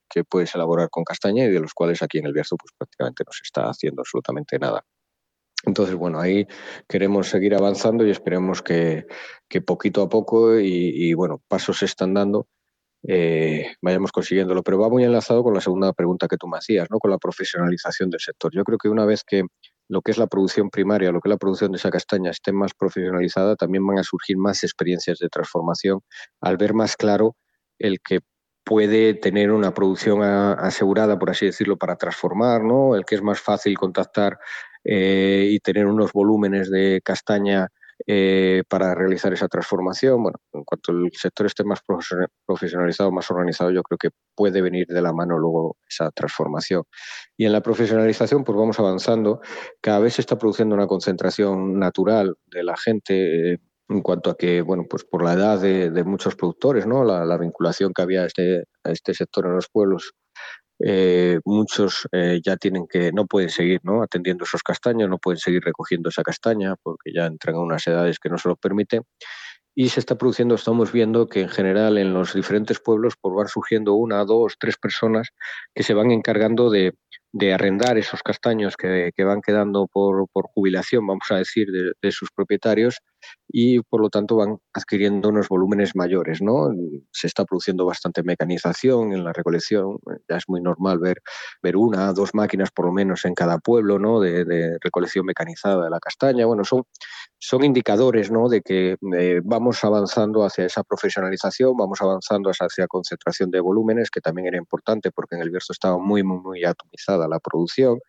que 0.10 0.24
puedes 0.24 0.56
elaborar 0.56 0.90
con 0.90 1.04
castaña 1.04 1.46
y 1.46 1.50
de 1.50 1.60
los 1.60 1.74
cuales 1.74 2.02
aquí 2.02 2.18
en 2.20 2.28
el 2.28 2.34
Bierzo 2.34 2.56
pues 2.56 2.72
prácticamente 2.78 3.24
no 3.26 3.32
se 3.34 3.42
está 3.44 3.70
haciendo 3.70 4.02
absolutamente 4.02 4.58
nada. 4.58 4.86
Entonces, 5.66 5.96
bueno, 5.96 6.20
ahí 6.20 6.48
queremos 6.88 7.28
seguir 7.30 7.56
avanzando 7.56 8.06
y 8.06 8.12
esperemos 8.12 8.62
que, 8.62 9.06
poquito 9.66 10.02
a 10.02 10.10
poco 10.10 10.60
y, 10.60 11.14
bueno, 11.14 11.42
pasos 11.48 11.80
se 11.80 11.86
están 11.86 12.14
dando, 12.14 12.48
eh, 13.04 13.76
vayamos 13.82 14.12
consiguiéndolo. 14.12 14.64
Pero 14.64 14.80
va 14.80 14.90
muy 14.90 15.04
enlazado 15.04 15.44
con 15.44 15.54
la 15.54 15.62
segunda 15.62 15.94
pregunta 15.94 16.28
que 16.28 16.38
tú 16.38 16.48
me 16.48 16.58
hacías, 16.58 16.88
¿no? 16.90 17.00
Con 17.00 17.12
la 17.12 17.18
profesionalización 17.18 18.10
del 18.10 18.20
sector. 18.20 18.52
Yo 18.54 18.64
creo 18.64 18.78
que 18.78 18.90
una 18.90 19.06
vez 19.06 19.24
que 19.24 19.44
lo 19.90 20.02
que 20.02 20.12
es 20.12 20.18
la 20.18 20.28
producción 20.28 20.70
primaria, 20.70 21.12
lo 21.12 21.22
que 21.22 21.30
es 21.30 21.32
la 21.32 21.38
producción 21.38 21.72
de 21.72 21.78
esa 21.78 21.90
castaña 21.90 22.32
esté 22.32 22.52
más 22.52 22.74
profesionalizada, 22.74 23.56
también 23.56 23.86
van 23.86 24.00
a 24.00 24.04
surgir 24.04 24.38
más 24.38 24.64
experiencias 24.64 25.20
de 25.20 25.30
transformación 25.30 26.02
al 26.42 26.58
ver 26.58 26.74
más 26.74 26.96
claro 26.98 27.36
el 27.80 28.00
que 28.02 28.20
puede 28.68 29.14
tener 29.14 29.52
una 29.52 29.74
producción 29.74 30.22
asegurada, 30.24 31.18
por 31.18 31.30
así 31.30 31.46
decirlo, 31.46 31.78
para 31.78 31.96
transformar, 31.96 32.64
¿no? 32.64 32.98
El 32.98 33.06
que 33.06 33.16
es 33.16 33.22
más 33.22 33.40
fácil 33.40 33.78
contactar 33.78 34.40
eh, 34.90 35.50
y 35.52 35.60
tener 35.60 35.86
unos 35.86 36.14
volúmenes 36.14 36.72
de 36.72 37.02
castaña 37.04 37.68
eh, 38.06 38.64
para 38.70 38.96
realizar 38.96 39.34
esa 39.34 39.50
transformación. 39.50 40.24
Bueno, 40.24 40.38
en 40.54 40.64
cuanto 40.64 40.94
el 40.94 41.12
sector 41.14 41.46
esté 41.46 41.66
más 41.66 41.82
profesionalizado, 42.46 43.12
más 43.12 43.30
organizado, 43.30 43.72
yo 43.72 43.84
creo 43.84 43.98
que 43.98 44.10
puede 44.34 44.62
venir 44.62 44.88
de 44.88 45.02
la 45.02 45.12
mano 45.12 45.38
luego 45.38 45.76
esa 45.90 46.10
transformación. 46.12 46.84
Y 47.36 47.46
en 47.46 47.52
la 47.52 47.62
profesionalización, 47.62 48.46
pues 48.46 48.58
vamos 48.58 48.80
avanzando. 48.80 49.42
Cada 49.82 50.00
vez 50.00 50.14
se 50.14 50.22
está 50.22 50.38
produciendo 50.38 50.74
una 50.74 50.88
concentración 50.88 51.80
natural 51.80 52.36
de 52.46 52.64
la 52.64 52.78
gente. 52.78 53.54
Eh, 53.54 53.58
en 53.90 54.02
cuanto 54.02 54.30
a 54.30 54.38
que, 54.38 54.62
bueno, 54.62 54.86
pues 54.90 55.06
por 55.06 55.24
la 55.24 55.34
edad 55.34 55.62
de, 55.62 56.04
muchos 56.04 56.36
productores, 56.36 56.86
¿no? 56.86 57.06
La, 57.06 57.38
vinculación 57.38 57.94
que 57.94 58.02
había 58.02 58.26
este, 58.26 58.66
a 58.84 58.92
este 58.92 59.14
sector 59.14 59.46
en 59.46 59.56
los 59.56 59.70
pueblos 59.70 60.14
eh, 60.80 61.40
muchos 61.46 62.08
eh, 62.12 62.40
ya 62.44 62.58
tienen 62.58 62.88
que, 62.88 63.12
no 63.12 63.26
pueden 63.26 63.50
seguir 63.50 63.80
¿no? 63.84 64.04
atendiendo 64.04 64.44
esos 64.46 64.64
castaños, 64.64 65.10
no 65.10 65.18
pueden 65.18 65.40
seguir 65.40 65.64
recogiendo 65.64 66.10
esa 66.10 66.24
castaña 66.24 66.76
porque 66.82 67.12
ya 67.14 67.26
entran 67.26 67.56
a 67.56 67.60
unas 67.60 67.86
edades 67.88 68.20
que 68.20 68.30
no 68.30 68.38
se 68.38 68.50
lo 68.50 68.56
permiten. 68.56 69.04
Y 69.76 69.90
se 69.90 70.00
está 70.00 70.18
produciendo, 70.18 70.56
estamos 70.56 70.92
viendo 70.92 71.28
que 71.28 71.42
en 71.42 71.50
general 71.50 72.00
en 72.00 72.12
los 72.12 72.34
diferentes 72.34 72.80
pueblos 72.80 73.14
pues 73.22 73.36
van 73.36 73.48
surgiendo 73.48 73.94
una, 73.94 74.26
dos, 74.26 74.56
tres 74.60 74.76
personas 74.76 75.30
que 75.76 75.84
se 75.84 75.94
van 75.94 76.10
encargando 76.10 76.72
de, 76.72 76.94
de 77.38 77.54
arrendar 77.54 77.98
esos 77.98 78.24
castaños 78.24 78.76
que, 78.78 79.12
van 79.24 79.42
quedando 79.42 79.88
por, 79.88 80.28
jubilación, 80.54 81.06
vamos 81.06 81.28
a 81.30 81.38
decir, 81.38 81.68
de, 82.02 82.12
sus 82.12 82.32
propietarios 82.32 83.00
y 83.48 83.80
por 83.82 84.02
lo 84.02 84.10
tanto 84.10 84.36
van 84.36 84.58
adquiriendo 84.74 85.30
unos 85.30 85.48
volúmenes 85.48 85.96
mayores. 85.96 86.42
¿no? 86.42 86.70
Se 87.12 87.28
está 87.28 87.46
produciendo 87.46 87.86
bastante 87.86 88.24
mecanización 88.24 89.14
en 89.14 89.24
la 89.24 89.34
recolección, 89.34 89.98
ya 90.30 90.38
es 90.38 90.44
muy 90.48 90.62
normal 90.62 91.00
ver, 91.00 91.22
ver 91.62 91.78
una, 91.78 92.12
dos 92.14 92.34
máquinas 92.34 92.72
por 92.72 92.86
lo 92.86 92.92
menos 92.92 93.26
en 93.26 93.34
cada 93.34 93.58
pueblo 93.60 94.00
¿no? 94.00 94.20
de, 94.20 94.78
recolección 94.82 95.26
mecanizada 95.26 95.86
de 95.86 95.90
la 95.90 96.00
castaña. 96.00 96.46
Bueno, 96.46 96.64
son, 96.64 96.84
son 97.40 97.64
indicadores 97.64 98.32
¿no? 98.32 98.50
de 98.50 98.62
que 98.62 98.98
eh, 99.18 99.42
vamos 99.44 99.84
avanzando 99.84 100.44
hacia 100.44 100.66
esa 100.66 100.84
profesionalización, 100.84 101.76
vamos 101.78 102.02
avanzando 102.02 102.50
hacia 102.50 102.88
concentración 102.88 103.52
de 103.52 103.60
volúmenes, 103.60 104.10
que 104.10 104.22
también 104.22 104.48
era 104.48 104.58
importante 104.58 105.12
porque 105.12 105.36
en 105.36 105.42
el 105.42 105.50
Bierzo 105.50 105.74
estaba 105.74 105.98
muy, 105.98 106.24
muy, 106.24 106.40
muy 106.40 106.66
atomizada 106.66 107.28
la 107.28 107.40
producción. 107.40 108.00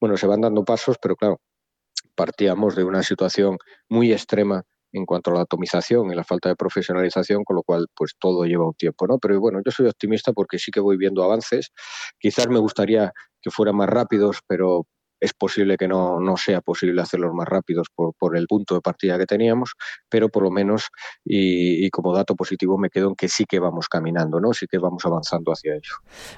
Bueno, 0.00 0.16
se 0.16 0.26
van 0.26 0.40
dando 0.40 0.64
pasos, 0.64 0.96
pero 1.00 1.16
claro, 1.16 1.40
partíamos 2.14 2.76
de 2.76 2.84
una 2.84 3.02
situación 3.02 3.58
muy 3.88 4.12
extrema 4.12 4.64
en 4.92 5.04
cuanto 5.04 5.30
a 5.30 5.34
la 5.34 5.40
atomización 5.42 6.10
y 6.10 6.14
la 6.14 6.24
falta 6.24 6.48
de 6.48 6.56
profesionalización, 6.56 7.44
con 7.44 7.56
lo 7.56 7.62
cual 7.62 7.86
pues 7.94 8.14
todo 8.18 8.44
lleva 8.44 8.66
un 8.66 8.74
tiempo, 8.74 9.06
¿no? 9.06 9.18
Pero 9.18 9.38
bueno, 9.40 9.60
yo 9.64 9.70
soy 9.70 9.86
optimista 9.86 10.32
porque 10.32 10.58
sí 10.58 10.70
que 10.70 10.80
voy 10.80 10.96
viendo 10.96 11.22
avances. 11.22 11.70
Quizás 12.18 12.48
me 12.48 12.58
gustaría 12.58 13.12
que 13.42 13.50
fueran 13.50 13.76
más 13.76 13.88
rápidos, 13.88 14.38
pero 14.46 14.86
es 15.20 15.32
posible 15.32 15.76
que 15.76 15.88
no, 15.88 16.20
no 16.20 16.36
sea 16.36 16.60
posible 16.60 17.00
hacerlos 17.02 17.32
más 17.32 17.48
rápidos 17.48 17.88
por, 17.94 18.14
por, 18.14 18.36
el 18.36 18.46
punto 18.46 18.74
de 18.74 18.80
partida 18.80 19.18
que 19.18 19.26
teníamos, 19.26 19.74
pero 20.08 20.28
por 20.28 20.42
lo 20.42 20.50
menos, 20.50 20.88
y, 21.24 21.88
como 21.90 22.14
dato 22.14 22.34
positivo, 22.34 22.76
me 22.78 22.90
quedo 22.90 23.08
en 23.08 23.14
que 23.14 23.28
sí 23.28 23.44
que 23.44 23.58
vamos 23.58 23.88
caminando, 23.88 24.40
¿no? 24.40 24.52
Sí 24.52 24.66
que 24.66 24.78
vamos 24.78 25.04
avanzando 25.04 25.52
hacia 25.52 25.74
ello. 25.74 25.94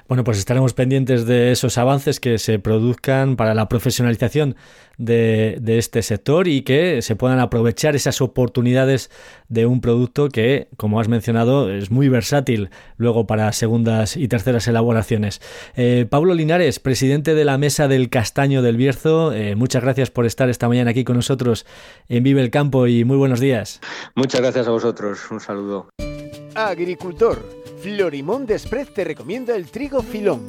Bueno, 0.07 0.23
pues 0.23 0.37
estaremos 0.37 0.73
pendientes 0.73 1.25
de 1.25 1.51
esos 1.51 1.77
avances 1.77 2.19
que 2.19 2.37
se 2.37 2.59
produzcan 2.59 3.35
para 3.35 3.53
la 3.53 3.67
profesionalización 3.67 4.55
de, 4.97 5.57
de 5.61 5.77
este 5.77 6.01
sector 6.01 6.47
y 6.47 6.61
que 6.61 7.01
se 7.01 7.15
puedan 7.15 7.39
aprovechar 7.39 7.95
esas 7.95 8.21
oportunidades 8.21 9.09
de 9.47 9.65
un 9.65 9.81
producto 9.81 10.29
que, 10.29 10.69
como 10.77 10.99
has 10.99 11.07
mencionado, 11.07 11.71
es 11.71 11.91
muy 11.91 12.09
versátil 12.09 12.69
luego 12.97 13.25
para 13.27 13.51
segundas 13.51 14.15
y 14.17 14.27
terceras 14.27 14.67
elaboraciones. 14.67 15.41
Eh, 15.75 16.05
Pablo 16.09 16.33
Linares, 16.33 16.79
presidente 16.79 17.33
de 17.33 17.45
la 17.45 17.57
Mesa 17.57 17.87
del 17.87 18.09
Castaño 18.09 18.61
del 18.69 18.77
Bierzo, 18.77 19.33
eh, 19.33 19.55
muchas 19.55 19.81
gracias 19.81 20.11
por 20.11 20.27
estar 20.27 20.47
esta 20.47 20.67
mañana 20.67 20.91
aquí 20.91 21.03
con 21.03 21.15
nosotros 21.15 21.65
en 22.07 22.23
Vive 22.23 22.41
el 22.41 22.51
Campo 22.51 22.85
y 22.85 23.03
muy 23.03 23.17
buenos 23.17 23.39
días. 23.39 23.81
Muchas 24.13 24.41
gracias 24.41 24.67
a 24.67 24.71
vosotros, 24.71 25.19
un 25.31 25.39
saludo. 25.39 25.89
Agricultor, 26.53 27.43
Florimón 27.81 28.45
Desprez 28.45 28.93
te 28.93 29.03
recomienda 29.03 29.55
el 29.55 29.71
trigo 29.71 30.03
filón. 30.03 30.41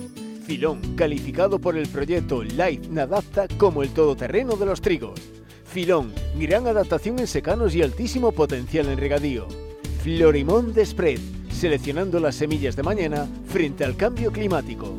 Filón, 0.47 0.81
calificado 0.97 1.59
por 1.59 1.79
el 1.79 1.89
proyecto 1.89 2.43
Life 2.43 2.89
Nadapta 2.91 3.47
como 3.57 3.83
el 3.83 3.89
todoterreno 3.91 4.57
de 4.57 4.67
los 4.67 4.83
trigos. 4.83 5.19
Filón, 5.65 6.13
gran 6.39 6.67
adaptación 6.67 7.19
en 7.21 7.27
secanos 7.27 7.75
y 7.75 7.81
altísimo 7.81 8.33
potencial 8.33 8.89
en 8.89 8.99
regadío. 8.99 9.49
Florimón 10.03 10.75
de 10.75 10.85
Spread, 10.85 11.21
seleccionando 11.51 12.21
las 12.21 12.35
semillas 12.35 12.77
de 12.77 12.83
mañana 12.83 13.27
frente 13.47 13.83
al 13.83 13.97
cambio 13.97 14.31
climático. 14.31 14.95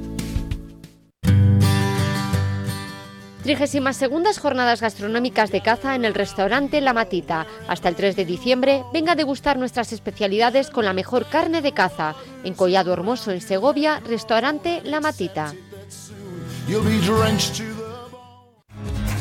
32 3.43 4.37
Jornadas 4.37 4.81
Gastronómicas 4.81 5.51
de 5.51 5.61
Caza 5.61 5.95
en 5.95 6.05
el 6.05 6.13
restaurante 6.13 6.79
La 6.79 6.93
Matita. 6.93 7.47
Hasta 7.67 7.89
el 7.89 7.95
3 7.95 8.15
de 8.15 8.25
diciembre, 8.25 8.83
venga 8.93 9.13
a 9.13 9.15
degustar 9.15 9.57
nuestras 9.57 9.93
especialidades 9.93 10.69
con 10.69 10.85
la 10.85 10.93
mejor 10.93 11.25
carne 11.25 11.61
de 11.61 11.71
caza. 11.71 12.15
En 12.43 12.53
Collado 12.53 12.93
Hermoso, 12.93 13.31
en 13.31 13.41
Segovia, 13.41 13.99
restaurante 14.05 14.81
La 14.83 15.01
Matita. 15.01 15.53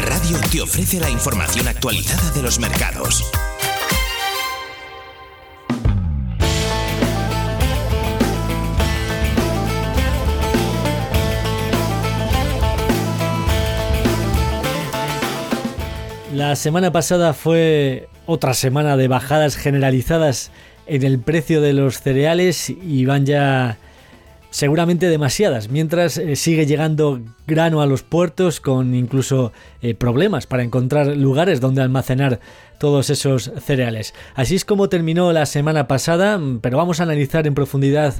Radio 0.00 0.38
te 0.50 0.62
ofrece 0.62 0.98
la 0.98 1.10
información 1.10 1.68
actualizada 1.68 2.30
de 2.30 2.42
los 2.42 2.58
mercados. 2.58 3.30
La 16.34 16.56
semana 16.56 16.90
pasada 16.90 17.34
fue 17.34 18.08
otra 18.24 18.54
semana 18.54 18.96
de 18.96 19.08
bajadas 19.08 19.56
generalizadas 19.56 20.50
en 20.86 21.02
el 21.02 21.18
precio 21.18 21.60
de 21.60 21.74
los 21.74 22.00
cereales 22.00 22.70
y 22.70 23.04
van 23.04 23.26
ya 23.26 23.78
seguramente 24.52 25.08
demasiadas, 25.08 25.70
mientras 25.70 26.18
eh, 26.18 26.36
sigue 26.36 26.66
llegando 26.66 27.20
grano 27.46 27.80
a 27.80 27.86
los 27.86 28.02
puertos 28.02 28.60
con 28.60 28.94
incluso 28.94 29.50
eh, 29.80 29.94
problemas 29.94 30.46
para 30.46 30.62
encontrar 30.62 31.06
lugares 31.16 31.60
donde 31.60 31.80
almacenar 31.80 32.38
todos 32.78 33.08
esos 33.08 33.50
cereales. 33.64 34.14
Así 34.34 34.54
es 34.54 34.64
como 34.66 34.90
terminó 34.90 35.32
la 35.32 35.46
semana 35.46 35.88
pasada, 35.88 36.38
pero 36.60 36.76
vamos 36.76 37.00
a 37.00 37.04
analizar 37.04 37.46
en 37.46 37.54
profundidad 37.54 38.14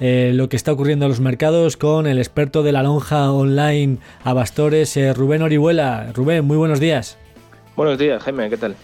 eh, 0.00 0.32
lo 0.34 0.48
que 0.48 0.56
está 0.56 0.72
ocurriendo 0.72 1.04
en 1.04 1.10
los 1.10 1.20
mercados 1.20 1.76
con 1.76 2.06
el 2.06 2.18
experto 2.18 2.62
de 2.62 2.72
la 2.72 2.82
lonja 2.82 3.30
online 3.30 3.98
Abastores, 4.24 4.98
Rubén 5.14 5.42
Orihuela. 5.42 6.10
Rubén, 6.14 6.44
muy 6.46 6.56
buenos 6.56 6.80
días. 6.80 7.18
Buenos 7.76 7.98
días, 7.98 8.22
Jaime, 8.22 8.48
¿qué 8.48 8.56
tal? 8.56 8.76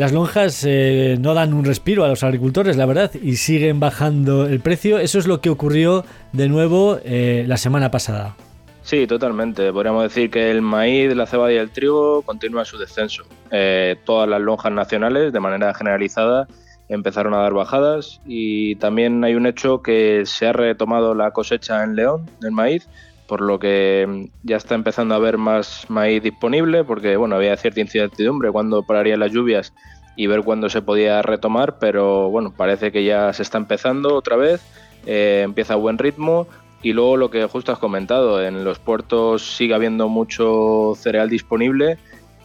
Las 0.00 0.12
lonjas 0.12 0.64
eh, 0.66 1.18
no 1.20 1.34
dan 1.34 1.52
un 1.52 1.62
respiro 1.62 2.06
a 2.06 2.08
los 2.08 2.24
agricultores, 2.24 2.78
la 2.78 2.86
verdad, 2.86 3.10
y 3.22 3.36
siguen 3.36 3.80
bajando 3.80 4.46
el 4.46 4.60
precio. 4.60 4.98
Eso 4.98 5.18
es 5.18 5.26
lo 5.26 5.42
que 5.42 5.50
ocurrió 5.50 6.06
de 6.32 6.48
nuevo 6.48 6.98
eh, 7.04 7.44
la 7.46 7.58
semana 7.58 7.90
pasada. 7.90 8.34
Sí, 8.80 9.06
totalmente. 9.06 9.70
Podríamos 9.70 10.04
decir 10.04 10.30
que 10.30 10.50
el 10.50 10.62
maíz, 10.62 11.14
la 11.14 11.26
cebada 11.26 11.52
y 11.52 11.56
el 11.56 11.68
trigo 11.68 12.22
continúan 12.22 12.64
su 12.64 12.78
descenso. 12.78 13.24
Eh, 13.50 13.96
todas 14.06 14.26
las 14.26 14.40
lonjas 14.40 14.72
nacionales, 14.72 15.34
de 15.34 15.40
manera 15.40 15.74
generalizada, 15.74 16.48
empezaron 16.88 17.34
a 17.34 17.40
dar 17.40 17.52
bajadas 17.52 18.22
y 18.24 18.76
también 18.76 19.22
hay 19.22 19.34
un 19.34 19.44
hecho 19.44 19.82
que 19.82 20.22
se 20.24 20.46
ha 20.46 20.54
retomado 20.54 21.14
la 21.14 21.32
cosecha 21.32 21.84
en 21.84 21.94
León 21.94 22.24
del 22.40 22.52
maíz 22.52 22.88
por 23.30 23.42
lo 23.42 23.60
que 23.60 24.06
mm, 24.08 24.24
ya 24.42 24.56
está 24.56 24.74
empezando 24.74 25.14
a 25.14 25.18
haber 25.18 25.38
más 25.38 25.86
maíz 25.88 26.20
disponible, 26.20 26.82
porque 26.82 27.16
bueno, 27.16 27.36
había 27.36 27.56
cierta 27.56 27.80
incertidumbre 27.80 28.50
cuando 28.50 28.82
pararían 28.82 29.20
las 29.20 29.30
lluvias 29.30 29.72
y 30.16 30.26
ver 30.26 30.42
cuándo 30.42 30.68
se 30.68 30.82
podía 30.82 31.22
retomar, 31.22 31.78
pero 31.78 32.28
bueno, 32.28 32.52
parece 32.52 32.90
que 32.90 33.04
ya 33.04 33.32
se 33.32 33.44
está 33.44 33.56
empezando 33.56 34.16
otra 34.16 34.34
vez, 34.34 34.60
eh, 35.06 35.42
empieza 35.44 35.74
a 35.74 35.76
buen 35.76 35.96
ritmo. 35.96 36.48
Y 36.82 36.92
luego 36.92 37.16
lo 37.16 37.30
que 37.30 37.44
justo 37.44 37.70
has 37.70 37.78
comentado, 37.78 38.42
en 38.42 38.64
los 38.64 38.80
puertos 38.80 39.54
sigue 39.56 39.74
habiendo 39.74 40.08
mucho 40.08 40.94
cereal 40.96 41.28
disponible 41.28 41.98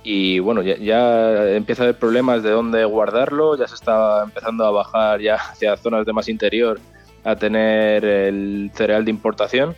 y 0.04 0.38
bueno, 0.40 0.62
ya, 0.62 0.76
ya, 0.78 1.56
empieza 1.56 1.82
a 1.82 1.86
haber 1.86 1.98
problemas 1.98 2.44
de 2.44 2.52
dónde 2.52 2.86
guardarlo, 2.86 3.58
ya 3.58 3.68
se 3.68 3.76
está 3.76 4.24
empezando 4.24 4.66
a 4.66 4.72
bajar 4.72 5.20
ya 5.20 5.36
hacia 5.36 5.78
zonas 5.78 6.06
de 6.06 6.14
más 6.14 6.30
interior 6.30 6.80
a 7.24 7.36
tener 7.38 8.06
el 8.06 8.70
cereal 8.76 9.04
de 9.04 9.12
importación 9.12 9.76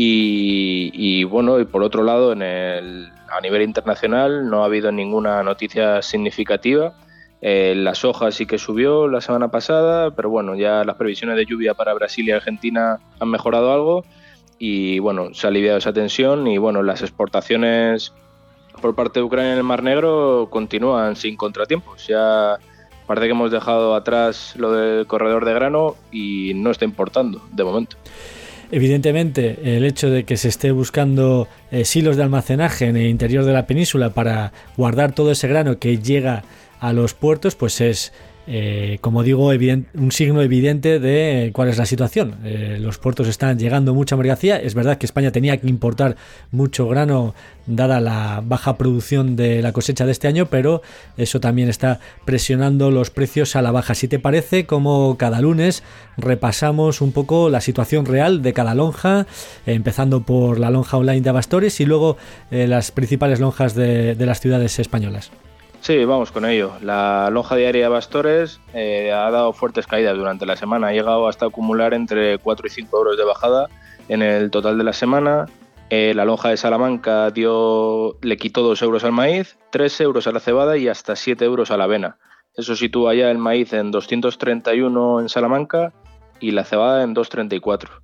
y, 0.00 1.24
bueno, 1.24 1.58
y 1.58 1.64
por 1.64 1.82
otro 1.82 2.04
lado, 2.04 2.32
en 2.32 2.42
el, 2.42 3.10
a 3.28 3.40
nivel 3.40 3.62
internacional 3.62 4.48
no 4.48 4.62
ha 4.62 4.66
habido 4.66 4.92
ninguna 4.92 5.42
noticia 5.42 6.02
significativa. 6.02 6.94
Eh, 7.40 7.74
la 7.76 7.96
soja 7.96 8.30
sí 8.30 8.46
que 8.46 8.58
subió 8.58 9.08
la 9.08 9.20
semana 9.20 9.48
pasada, 9.48 10.12
pero 10.12 10.30
bueno, 10.30 10.54
ya 10.54 10.84
las 10.84 10.96
previsiones 10.96 11.36
de 11.36 11.46
lluvia 11.46 11.74
para 11.74 11.94
Brasil 11.94 12.28
y 12.28 12.30
Argentina 12.30 13.00
han 13.18 13.28
mejorado 13.28 13.72
algo 13.72 14.04
y 14.58 15.00
bueno, 15.00 15.34
se 15.34 15.46
ha 15.46 15.50
aliviado 15.50 15.78
esa 15.78 15.92
tensión 15.92 16.46
y 16.46 16.58
bueno, 16.58 16.82
las 16.82 17.02
exportaciones 17.02 18.12
por 18.80 18.94
parte 18.94 19.18
de 19.20 19.24
Ucrania 19.24 19.52
en 19.52 19.58
el 19.58 19.64
Mar 19.64 19.82
Negro 19.82 20.48
continúan 20.48 21.16
sin 21.16 21.36
contratiempos. 21.36 22.06
Ya 22.06 22.58
parece 23.08 23.26
que 23.26 23.32
hemos 23.32 23.50
dejado 23.50 23.96
atrás 23.96 24.54
lo 24.56 24.72
del 24.72 25.08
corredor 25.08 25.44
de 25.44 25.54
grano 25.54 25.96
y 26.12 26.52
no 26.54 26.70
está 26.70 26.84
importando 26.84 27.40
de 27.50 27.64
momento. 27.64 27.96
Evidentemente, 28.70 29.76
el 29.76 29.84
hecho 29.84 30.10
de 30.10 30.24
que 30.24 30.36
se 30.36 30.48
esté 30.48 30.72
buscando 30.72 31.48
eh, 31.70 31.84
silos 31.84 32.16
de 32.16 32.22
almacenaje 32.22 32.86
en 32.86 32.96
el 32.96 33.06
interior 33.06 33.44
de 33.44 33.54
la 33.54 33.66
península 33.66 34.10
para 34.10 34.52
guardar 34.76 35.12
todo 35.12 35.32
ese 35.32 35.48
grano 35.48 35.78
que 35.78 35.98
llega 35.98 36.44
a 36.78 36.92
los 36.92 37.14
puertos, 37.14 37.54
pues 37.54 37.80
es 37.80 38.12
eh, 38.50 38.96
como 39.02 39.22
digo, 39.22 39.48
un 39.48 40.10
signo 40.10 40.40
evidente 40.40 40.98
de 41.00 41.50
cuál 41.52 41.68
es 41.68 41.76
la 41.76 41.84
situación. 41.84 42.36
Eh, 42.44 42.78
los 42.80 42.96
puertos 42.96 43.28
están 43.28 43.58
llegando 43.58 43.92
mucha 43.92 44.16
mercancía. 44.16 44.56
Es 44.56 44.74
verdad 44.74 44.96
que 44.96 45.04
España 45.04 45.30
tenía 45.32 45.58
que 45.58 45.68
importar 45.68 46.16
mucho 46.50 46.88
grano 46.88 47.34
dada 47.66 48.00
la 48.00 48.42
baja 48.42 48.78
producción 48.78 49.36
de 49.36 49.60
la 49.60 49.72
cosecha 49.72 50.06
de 50.06 50.12
este 50.12 50.28
año, 50.28 50.46
pero 50.46 50.80
eso 51.18 51.40
también 51.40 51.68
está 51.68 52.00
presionando 52.24 52.90
los 52.90 53.10
precios 53.10 53.54
a 53.54 53.60
la 53.60 53.70
baja. 53.70 53.94
Si 53.94 54.08
te 54.08 54.18
parece, 54.18 54.64
como 54.64 55.18
cada 55.18 55.42
lunes 55.42 55.82
repasamos 56.16 57.02
un 57.02 57.12
poco 57.12 57.50
la 57.50 57.60
situación 57.60 58.06
real 58.06 58.40
de 58.40 58.54
cada 58.54 58.74
lonja, 58.74 59.26
empezando 59.66 60.22
por 60.22 60.58
la 60.58 60.70
lonja 60.70 60.96
online 60.96 61.20
de 61.20 61.28
Abastores 61.28 61.80
y 61.80 61.84
luego 61.84 62.16
eh, 62.50 62.66
las 62.66 62.92
principales 62.92 63.40
lonjas 63.40 63.74
de 63.74 64.16
las 64.18 64.40
ciudades 64.40 64.78
españolas. 64.78 65.30
Sí, 65.80 66.04
vamos 66.04 66.32
con 66.32 66.44
ello. 66.44 66.72
La 66.82 67.30
lonja 67.30 67.56
diaria 67.56 67.88
Bastores 67.88 68.60
eh, 68.74 69.12
ha 69.12 69.30
dado 69.30 69.52
fuertes 69.52 69.86
caídas 69.86 70.16
durante 70.16 70.44
la 70.44 70.56
semana. 70.56 70.88
Ha 70.88 70.92
llegado 70.92 71.28
hasta 71.28 71.46
acumular 71.46 71.94
entre 71.94 72.38
4 72.38 72.66
y 72.66 72.70
5 72.70 72.96
euros 72.98 73.16
de 73.16 73.24
bajada 73.24 73.68
en 74.08 74.22
el 74.22 74.50
total 74.50 74.76
de 74.76 74.84
la 74.84 74.92
semana. 74.92 75.46
Eh, 75.90 76.12
la 76.14 76.24
lonja 76.26 76.50
de 76.50 76.56
Salamanca 76.58 77.30
dio, 77.30 78.18
le 78.20 78.36
quitó 78.36 78.62
2 78.62 78.82
euros 78.82 79.04
al 79.04 79.12
maíz, 79.12 79.56
3 79.70 80.00
euros 80.02 80.26
a 80.26 80.32
la 80.32 80.40
cebada 80.40 80.76
y 80.76 80.88
hasta 80.88 81.16
7 81.16 81.44
euros 81.44 81.70
a 81.70 81.78
la 81.78 81.84
avena. 81.84 82.18
Eso 82.54 82.76
sitúa 82.76 83.14
ya 83.14 83.30
el 83.30 83.38
maíz 83.38 83.72
en 83.72 83.90
231 83.90 85.20
en 85.20 85.28
Salamanca 85.28 85.92
y 86.40 86.50
la 86.50 86.64
cebada 86.64 87.04
en 87.04 87.14
234. 87.14 88.02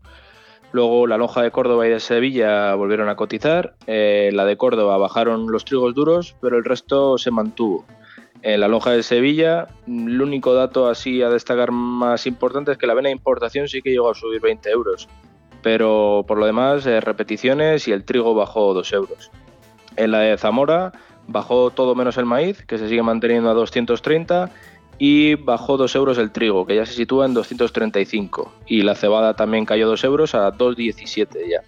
Luego 0.74 1.06
la 1.06 1.16
lonja 1.16 1.40
de 1.40 1.52
Córdoba 1.52 1.86
y 1.86 1.90
de 1.90 2.00
Sevilla 2.00 2.74
volvieron 2.74 3.08
a 3.08 3.14
cotizar. 3.14 3.76
Eh, 3.86 4.30
la 4.32 4.44
de 4.44 4.56
Córdoba 4.56 4.98
bajaron 4.98 5.46
los 5.52 5.64
trigos 5.64 5.94
duros, 5.94 6.34
pero 6.40 6.58
el 6.58 6.64
resto 6.64 7.16
se 7.16 7.30
mantuvo. 7.30 7.84
En 8.42 8.58
la 8.58 8.66
lonja 8.66 8.90
de 8.90 9.04
Sevilla, 9.04 9.68
el 9.86 10.20
único 10.20 10.52
dato 10.52 10.88
así 10.88 11.22
a 11.22 11.30
destacar 11.30 11.70
más 11.70 12.26
importante 12.26 12.72
es 12.72 12.76
que 12.76 12.88
la 12.88 12.94
avena 12.94 13.08
de 13.08 13.12
importación 13.12 13.68
sí 13.68 13.82
que 13.82 13.90
llegó 13.90 14.10
a 14.10 14.16
subir 14.16 14.40
20 14.40 14.68
euros. 14.70 15.08
Pero 15.62 16.24
por 16.26 16.38
lo 16.38 16.46
demás, 16.46 16.84
eh, 16.86 17.00
repeticiones 17.00 17.86
y 17.86 17.92
el 17.92 18.04
trigo 18.04 18.34
bajó 18.34 18.74
2 18.74 18.92
euros. 18.94 19.30
En 19.94 20.10
la 20.10 20.18
de 20.18 20.36
Zamora 20.36 20.90
bajó 21.28 21.70
todo 21.70 21.94
menos 21.94 22.18
el 22.18 22.26
maíz, 22.26 22.64
que 22.66 22.78
se 22.78 22.88
sigue 22.88 23.04
manteniendo 23.04 23.48
a 23.48 23.54
230 23.54 24.50
y 24.98 25.34
bajó 25.34 25.76
2 25.76 25.94
euros 25.96 26.18
el 26.18 26.30
trigo, 26.30 26.66
que 26.66 26.76
ya 26.76 26.86
se 26.86 26.92
sitúa 26.92 27.26
en 27.26 27.34
235. 27.34 28.52
Y 28.66 28.82
la 28.82 28.94
cebada 28.94 29.34
también 29.34 29.64
cayó 29.64 29.88
2 29.88 30.04
euros 30.04 30.34
a 30.34 30.52
2,17 30.52 31.48
ya. 31.48 31.62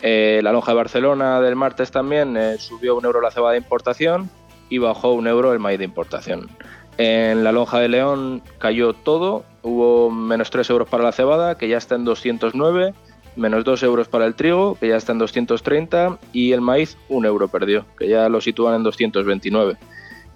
Eh, 0.00 0.40
la 0.42 0.52
lonja 0.52 0.72
de 0.72 0.76
Barcelona 0.76 1.40
del 1.40 1.56
martes 1.56 1.90
también 1.90 2.36
eh, 2.36 2.56
subió 2.58 2.96
un 2.96 3.04
euro 3.04 3.20
la 3.20 3.32
cebada 3.32 3.52
de 3.52 3.58
importación 3.58 4.30
y 4.68 4.78
bajó 4.78 5.12
un 5.12 5.26
euro 5.26 5.52
el 5.52 5.58
maíz 5.58 5.78
de 5.78 5.84
importación. 5.84 6.48
En 6.98 7.44
la 7.44 7.52
lonja 7.52 7.78
de 7.78 7.88
León 7.88 8.42
cayó 8.58 8.92
todo, 8.92 9.44
hubo 9.62 10.10
menos 10.10 10.50
3 10.50 10.68
euros 10.70 10.88
para 10.88 11.04
la 11.04 11.12
cebada, 11.12 11.56
que 11.56 11.68
ya 11.68 11.78
está 11.78 11.94
en 11.94 12.04
209, 12.04 12.92
menos 13.36 13.64
2 13.64 13.82
euros 13.84 14.08
para 14.08 14.26
el 14.26 14.34
trigo, 14.34 14.76
que 14.80 14.88
ya 14.88 14.96
está 14.96 15.12
en 15.12 15.18
230, 15.18 16.18
y 16.32 16.52
el 16.52 16.60
maíz 16.60 16.96
un 17.08 17.24
euro 17.24 17.46
perdió, 17.48 17.84
que 17.96 18.08
ya 18.08 18.28
lo 18.28 18.40
sitúan 18.40 18.74
en 18.74 18.82
229 18.82 19.78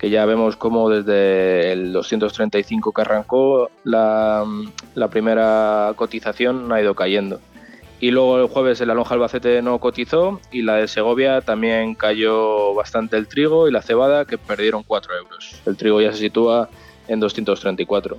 que 0.03 0.11
ya 0.11 0.27
vemos 0.27 0.57
cómo 0.57 0.91
desde 0.91 1.71
el 1.71 1.93
235 1.93 2.93
que 2.93 3.01
arrancó 3.03 3.71
la, 3.85 4.45
primera 5.13 5.93
cotización 5.95 6.73
ha 6.73 6.83
ido 6.83 6.97
cayendo. 6.97 7.39
Y 8.01 8.11
luego 8.11 8.41
el 8.41 8.49
jueves 8.49 8.81
en 8.81 8.89
la 8.89 8.95
lonja 8.95 9.15
Albacete 9.15 9.63
no 9.63 9.79
cotizó 9.79 10.41
y 10.51 10.63
la 10.63 10.75
de 10.75 10.89
Segovia 10.89 11.41
también 11.41 11.95
cayó 11.95 12.75
bastante 12.75 13.17
el 13.17 13.29
trigo 13.29 13.69
y 13.69 13.71
la 13.71 13.81
cebada 13.81 14.25
que 14.25 14.39
perdieron 14.39 14.83
4 14.83 15.19
euros. 15.19 15.63
El 15.67 15.77
trigo 15.77 16.01
ya 16.01 16.11
se 16.11 16.19
sitúa 16.19 16.69
en 17.07 17.21
234. 17.21 18.19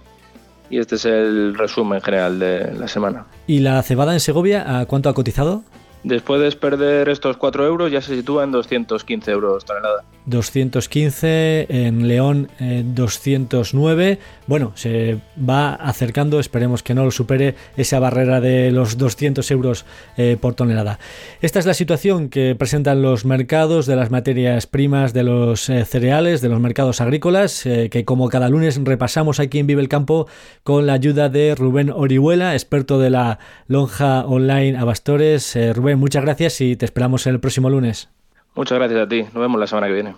Y 0.69 0.78
este 0.78 0.96
es 0.96 1.04
el 1.04 1.54
resumen 1.54 2.00
general 2.00 2.39
de 2.39 2.74
la 2.76 2.88
semana. 2.88 3.26
¿Y 3.46 3.60
la 3.60 3.84
cebada 3.84 4.13
en 4.13 4.22
Segovia 4.22 4.80
a 4.80 4.86
cuánto 4.86 5.10
ha 5.10 5.13
cotizado? 5.13 5.63
Después 6.04 6.42
de 6.42 6.52
perder 6.58 7.08
estos 7.10 7.38
4 7.38 7.66
euros 7.66 7.92
ya 7.92 8.02
se 8.02 8.16
sitúa 8.16 8.44
en 8.44 8.52
215 8.52 9.32
euros 9.32 9.63
tonelada. 9.63 10.04
215, 10.26 11.68
en 11.70 12.08
León 12.08 12.50
209. 12.60 14.20
Eh, 14.44 14.46
bueno, 14.48 14.72
se 14.76 15.20
va 15.38 15.74
acercando, 15.74 16.39
esperemos 16.39 16.84
que 16.84 16.94
no 16.94 17.06
lo 17.06 17.12
supere 17.12 17.56
esa 17.78 18.00
barrera 18.00 18.41
de 18.41 18.72
los 18.72 18.98
200 18.98 19.50
euros 19.52 19.86
eh, 20.18 20.38
por 20.39 20.54
tonelada. 20.54 21.00
Esta 21.41 21.60
es 21.60 21.66
la 21.66 21.74
situación 21.74 22.30
que 22.30 22.56
presentan 22.56 23.02
los 23.02 23.26
mercados 23.26 23.86
de 23.86 23.96
las 23.96 24.12
materias 24.12 24.68
primas, 24.68 25.14
de 25.14 25.24
los 25.24 25.70
eh, 25.70 25.86
cereales, 25.86 26.41
de 26.41 26.50
los 26.50 26.60
mercados 26.60 27.02
agrícolas, 27.02 27.64
que 27.64 28.06
como 28.06 28.30
cada 28.30 28.50
lunes 28.50 28.80
repasamos 28.84 29.39
aquí 29.39 29.60
en 29.60 29.68
Vive 29.68 29.82
el 29.82 29.89
Campo 29.89 30.28
con 30.64 30.86
la 30.86 30.94
ayuda 30.94 31.30
de 31.30 31.56
Rubén 31.56 31.89
Orihuela, 31.89 32.54
experto 32.54 33.00
de 33.00 33.10
la 33.10 33.39
lonja 33.68 34.26
online 34.26 34.78
Abastores. 34.78 35.58
Rubén, 35.74 36.00
muchas 36.00 36.24
gracias 36.24 36.60
y 36.62 36.76
te 36.76 36.86
esperamos 36.86 37.26
el 37.28 37.39
próximo 37.39 37.70
lunes. 37.70 38.10
Muchas 38.56 38.78
gracias 38.78 39.02
a 39.02 39.08
ti. 39.08 39.24
Nos 39.24 39.36
vemos 39.36 39.60
la 39.60 39.68
semana 39.68 39.88
que 39.88 39.94
viene. 39.94 40.16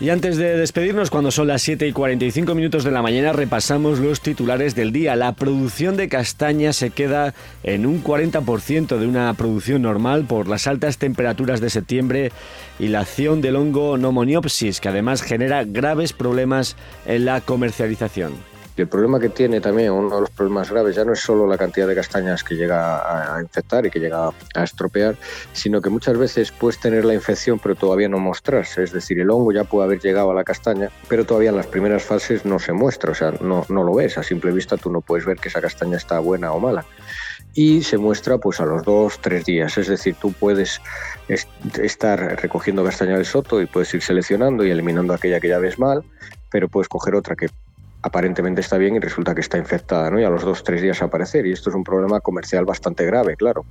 Y 0.00 0.08
antes 0.08 0.38
de 0.38 0.56
despedirnos, 0.56 1.10
cuando 1.10 1.30
son 1.30 1.46
las 1.46 1.60
7 1.60 1.86
y 1.86 1.92
45 1.92 2.54
minutos 2.54 2.84
de 2.84 2.90
la 2.90 3.02
mañana, 3.02 3.34
repasamos 3.34 3.98
los 3.98 4.22
titulares 4.22 4.74
del 4.74 4.92
día. 4.92 5.14
La 5.14 5.34
producción 5.34 5.98
de 5.98 6.08
castaña 6.08 6.72
se 6.72 6.88
queda 6.88 7.34
en 7.64 7.84
un 7.84 8.02
40% 8.02 8.96
de 8.96 9.06
una 9.06 9.34
producción 9.34 9.82
normal 9.82 10.24
por 10.24 10.48
las 10.48 10.66
altas 10.66 10.96
temperaturas 10.96 11.60
de 11.60 11.68
septiembre 11.68 12.32
y 12.78 12.88
la 12.88 13.00
acción 13.00 13.42
del 13.42 13.56
hongo 13.56 13.98
nomoniopsis, 13.98 14.80
que 14.80 14.88
además 14.88 15.20
genera 15.20 15.64
graves 15.64 16.14
problemas 16.14 16.76
en 17.04 17.26
la 17.26 17.42
comercialización 17.42 18.49
el 18.76 18.88
problema 18.88 19.20
que 19.20 19.28
tiene 19.28 19.60
también, 19.60 19.92
uno 19.92 20.14
de 20.14 20.20
los 20.22 20.30
problemas 20.30 20.70
graves, 20.70 20.96
ya 20.96 21.04
no 21.04 21.12
es 21.12 21.20
solo 21.20 21.46
la 21.46 21.58
cantidad 21.58 21.86
de 21.86 21.94
castañas 21.94 22.42
que 22.42 22.54
llega 22.54 23.36
a 23.36 23.40
infectar 23.42 23.84
y 23.86 23.90
que 23.90 24.00
llega 24.00 24.30
a 24.54 24.64
estropear, 24.64 25.16
sino 25.52 25.80
que 25.80 25.90
muchas 25.90 26.16
veces 26.16 26.50
puedes 26.52 26.78
tener 26.80 27.04
la 27.04 27.14
infección 27.14 27.58
pero 27.58 27.74
todavía 27.74 28.08
no 28.08 28.18
mostrarse. 28.18 28.82
Es 28.82 28.92
decir, 28.92 29.20
el 29.20 29.30
hongo 29.30 29.52
ya 29.52 29.64
puede 29.64 29.86
haber 29.86 30.00
llegado 30.00 30.30
a 30.30 30.34
la 30.34 30.44
castaña, 30.44 30.90
pero 31.08 31.24
todavía 31.24 31.50
en 31.50 31.56
las 31.56 31.66
primeras 31.66 32.02
fases 32.02 32.44
no 32.44 32.58
se 32.58 32.72
muestra, 32.72 33.12
o 33.12 33.14
sea, 33.14 33.32
no, 33.40 33.64
lo 33.68 33.94
ves. 33.94 34.18
A 34.18 34.22
simple 34.22 34.52
vista 34.52 34.76
tú 34.76 34.90
no 34.90 35.00
puedes 35.00 35.24
ver 35.24 35.38
que 35.38 35.48
esa 35.48 35.60
castaña 35.60 35.96
está 35.96 36.18
buena 36.18 36.52
o 36.52 36.60
mala 36.60 36.84
y 37.52 37.82
se 37.82 37.98
muestra 37.98 38.38
pues 38.38 38.60
a 38.60 38.64
los 38.64 38.84
dos, 38.84 39.18
tres 39.20 39.44
días. 39.44 39.76
Es 39.76 39.88
decir, 39.88 40.14
tú 40.20 40.32
puedes 40.32 40.80
estar 41.82 42.40
recogiendo 42.40 42.84
castaña 42.84 43.16
del 43.16 43.26
soto 43.26 43.60
y 43.60 43.66
puedes 43.66 43.92
ir 43.94 44.02
seleccionando 44.02 44.64
y 44.64 44.70
eliminando 44.70 45.14
aquella 45.14 45.40
que 45.40 45.48
ya 45.48 45.58
ves 45.58 45.78
mal, 45.78 46.04
pero 46.50 46.68
puedes 46.68 46.88
coger 46.88 47.14
otra 47.14 47.34
que 47.34 47.48
aparentemente 48.02 48.60
está 48.60 48.78
bien 48.78 48.96
y 48.96 49.00
resulta 49.00 49.34
que 49.34 49.40
está 49.40 49.58
infectada, 49.58 50.10
¿no? 50.10 50.20
Y 50.20 50.24
a 50.24 50.30
los 50.30 50.42
dos, 50.42 50.64
tres 50.64 50.82
días 50.82 51.02
aparecer. 51.02 51.46
Y 51.46 51.52
esto 51.52 51.70
es 51.70 51.76
un 51.76 51.84
problema 51.84 52.20
comercial 52.20 52.64
bastante 52.64 53.04
grave, 53.04 53.36
claro. 53.36 53.64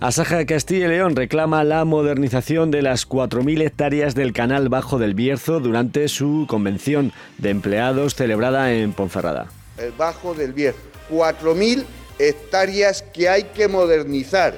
Asaja 0.00 0.36
de 0.36 0.46
Castilla 0.46 0.86
y 0.86 0.88
León 0.90 1.16
reclama 1.16 1.64
la 1.64 1.84
modernización 1.84 2.70
de 2.70 2.82
las 2.82 3.08
4.000 3.08 3.62
hectáreas 3.62 4.14
del 4.14 4.32
canal 4.34 4.68
Bajo 4.68 4.98
del 4.98 5.14
Bierzo 5.14 5.60
durante 5.60 6.08
su 6.08 6.46
convención 6.48 7.12
de 7.38 7.50
empleados 7.50 8.14
celebrada 8.14 8.72
en 8.74 8.92
Ponferrada. 8.92 9.46
El 9.78 9.92
Bajo 9.92 10.34
del 10.34 10.52
Bierzo, 10.52 10.80
4.000 11.10 11.84
hectáreas 12.18 13.02
que 13.02 13.28
hay 13.28 13.44
que 13.44 13.68
modernizar 13.68 14.54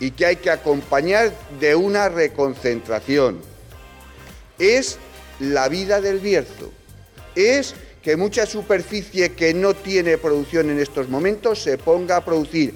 y 0.00 0.10
que 0.10 0.26
hay 0.26 0.36
que 0.36 0.50
acompañar 0.50 1.32
de 1.60 1.74
una 1.74 2.08
reconcentración. 2.08 3.38
Es 4.58 4.98
la 5.38 5.68
vida 5.68 6.00
del 6.00 6.18
Bierzo, 6.18 6.72
es 7.34 7.74
que 8.06 8.16
mucha 8.16 8.46
superficie 8.46 9.32
que 9.32 9.52
no 9.52 9.74
tiene 9.74 10.16
producción 10.16 10.70
en 10.70 10.78
estos 10.78 11.08
momentos 11.08 11.58
se 11.58 11.76
ponga 11.76 12.18
a 12.18 12.24
producir. 12.24 12.72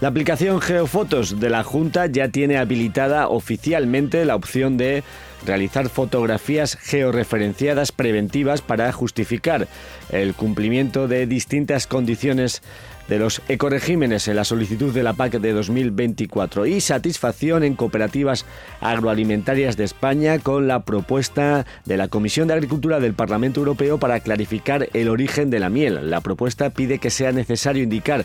La 0.00 0.08
aplicación 0.08 0.60
Geofotos 0.60 1.38
de 1.38 1.48
la 1.48 1.62
Junta 1.62 2.06
ya 2.06 2.28
tiene 2.28 2.58
habilitada 2.58 3.28
oficialmente 3.28 4.24
la 4.24 4.34
opción 4.34 4.76
de 4.76 5.04
realizar 5.46 5.88
fotografías 5.88 6.76
georreferenciadas 6.82 7.92
preventivas 7.92 8.60
para 8.60 8.90
justificar 8.90 9.68
el 10.10 10.34
cumplimiento 10.34 11.06
de 11.06 11.28
distintas 11.28 11.86
condiciones 11.86 12.60
de 13.08 13.18
los 13.18 13.42
ecoregímenes 13.48 14.28
en 14.28 14.36
la 14.36 14.44
solicitud 14.44 14.92
de 14.92 15.02
la 15.02 15.14
PAC 15.14 15.40
de 15.40 15.52
2024 15.52 16.66
y 16.66 16.80
satisfacción 16.80 17.64
en 17.64 17.74
cooperativas 17.74 18.44
agroalimentarias 18.80 19.76
de 19.76 19.84
España 19.84 20.38
con 20.38 20.68
la 20.68 20.84
propuesta 20.84 21.66
de 21.86 21.96
la 21.96 22.08
Comisión 22.08 22.48
de 22.48 22.54
Agricultura 22.54 23.00
del 23.00 23.14
Parlamento 23.14 23.60
Europeo 23.60 23.98
para 23.98 24.20
clarificar 24.20 24.88
el 24.92 25.08
origen 25.08 25.50
de 25.50 25.60
la 25.60 25.70
miel. 25.70 26.10
La 26.10 26.20
propuesta 26.20 26.70
pide 26.70 26.98
que 26.98 27.10
sea 27.10 27.32
necesario 27.32 27.82
indicar, 27.82 28.24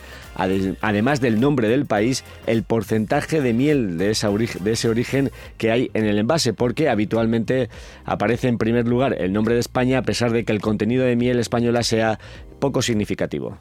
además 0.82 1.22
del 1.22 1.40
nombre 1.40 1.70
del 1.70 1.86
país, 1.86 2.24
el 2.46 2.64
porcentaje 2.64 3.42
de 3.42 3.54
miel 3.54 3.98
de, 3.98 4.06
de 4.08 4.72
ese 4.72 4.90
origen 4.90 5.32
que 5.58 5.72
hay 5.72 5.92
en 5.94 6.06
el 6.06 6.20
envase, 6.20 6.54
porque 6.54 6.90
habitualmente 6.90 7.70
aparece 8.06 8.50
en 8.50 8.58
primer 8.58 8.88
lugar 8.88 9.14
el 9.14 9.32
nombre 9.32 9.54
de 9.54 9.62
España 9.62 10.00
a 10.00 10.04
pesar 10.04 10.32
de 10.32 10.44
que 10.44 10.52
el 10.52 10.62
contenido 10.62 11.06
de 11.06 11.16
miel 11.16 11.40
española 11.40 11.84
sea 11.84 12.20
poco 12.60 12.82
significativo. 12.82 13.58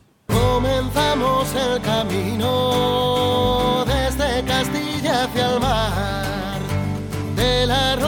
Comenzamos 0.62 1.52
el 1.56 1.82
camino 1.82 3.84
desde 3.84 4.44
Castilla 4.44 5.24
hacia 5.24 5.54
el 5.54 5.58
mar, 5.58 6.60
de 7.34 7.66
las 7.66 7.98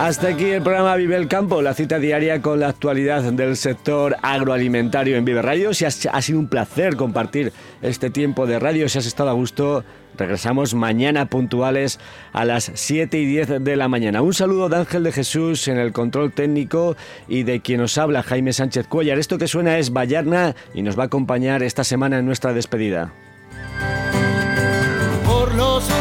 Hasta 0.00 0.28
aquí 0.28 0.46
el 0.46 0.62
programa 0.62 0.96
Vive 0.96 1.14
el 1.14 1.28
Campo, 1.28 1.60
la 1.60 1.74
cita 1.74 1.98
diaria 1.98 2.40
con 2.40 2.58
la 2.58 2.70
actualidad 2.70 3.22
del 3.22 3.54
sector 3.54 4.16
agroalimentario 4.22 5.14
en 5.18 5.26
Vive 5.26 5.42
Radio. 5.42 5.74
Si 5.74 5.84
ha 5.84 5.90
sido 5.90 6.38
un 6.38 6.48
placer 6.48 6.96
compartir 6.96 7.52
este 7.82 8.08
tiempo 8.08 8.46
de 8.46 8.58
radio, 8.58 8.88
si 8.88 8.96
has 8.96 9.04
estado 9.04 9.28
a 9.28 9.34
gusto, 9.34 9.84
regresamos 10.16 10.72
mañana 10.72 11.26
puntuales 11.26 12.00
a 12.32 12.46
las 12.46 12.72
7 12.72 13.18
y 13.18 13.26
10 13.26 13.62
de 13.62 13.76
la 13.76 13.88
mañana. 13.88 14.22
Un 14.22 14.32
saludo 14.32 14.70
de 14.70 14.78
Ángel 14.78 15.04
de 15.04 15.12
Jesús 15.12 15.68
en 15.68 15.76
el 15.76 15.92
control 15.92 16.32
técnico 16.32 16.96
y 17.28 17.42
de 17.42 17.60
quien 17.60 17.82
nos 17.82 17.98
habla, 17.98 18.22
Jaime 18.22 18.54
Sánchez 18.54 18.86
Cuellar. 18.86 19.18
Esto 19.18 19.36
que 19.36 19.48
suena 19.48 19.76
es 19.76 19.92
Vallarna 19.92 20.56
y 20.72 20.80
nos 20.80 20.98
va 20.98 21.02
a 21.02 21.06
acompañar 21.06 21.62
esta 21.62 21.84
semana 21.84 22.20
en 22.20 22.24
nuestra 22.24 22.54
despedida 22.54 23.12
los 25.56 25.99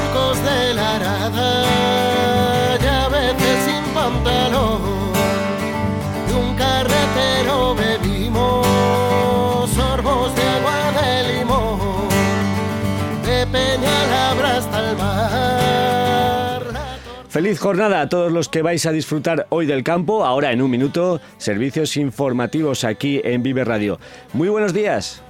Feliz 17.39 17.57
jornada 17.57 18.01
a 18.01 18.09
todos 18.09 18.33
los 18.33 18.49
que 18.49 18.61
vais 18.61 18.85
a 18.85 18.91
disfrutar 18.91 19.47
hoy 19.47 19.65
del 19.65 19.81
campo. 19.81 20.25
Ahora 20.25 20.51
en 20.51 20.61
un 20.61 20.69
minuto, 20.69 21.21
servicios 21.37 21.95
informativos 21.95 22.83
aquí 22.83 23.21
en 23.23 23.41
Vive 23.43 23.63
Radio. 23.63 23.97
Muy 24.33 24.49
buenos 24.49 24.73
días. 24.73 25.23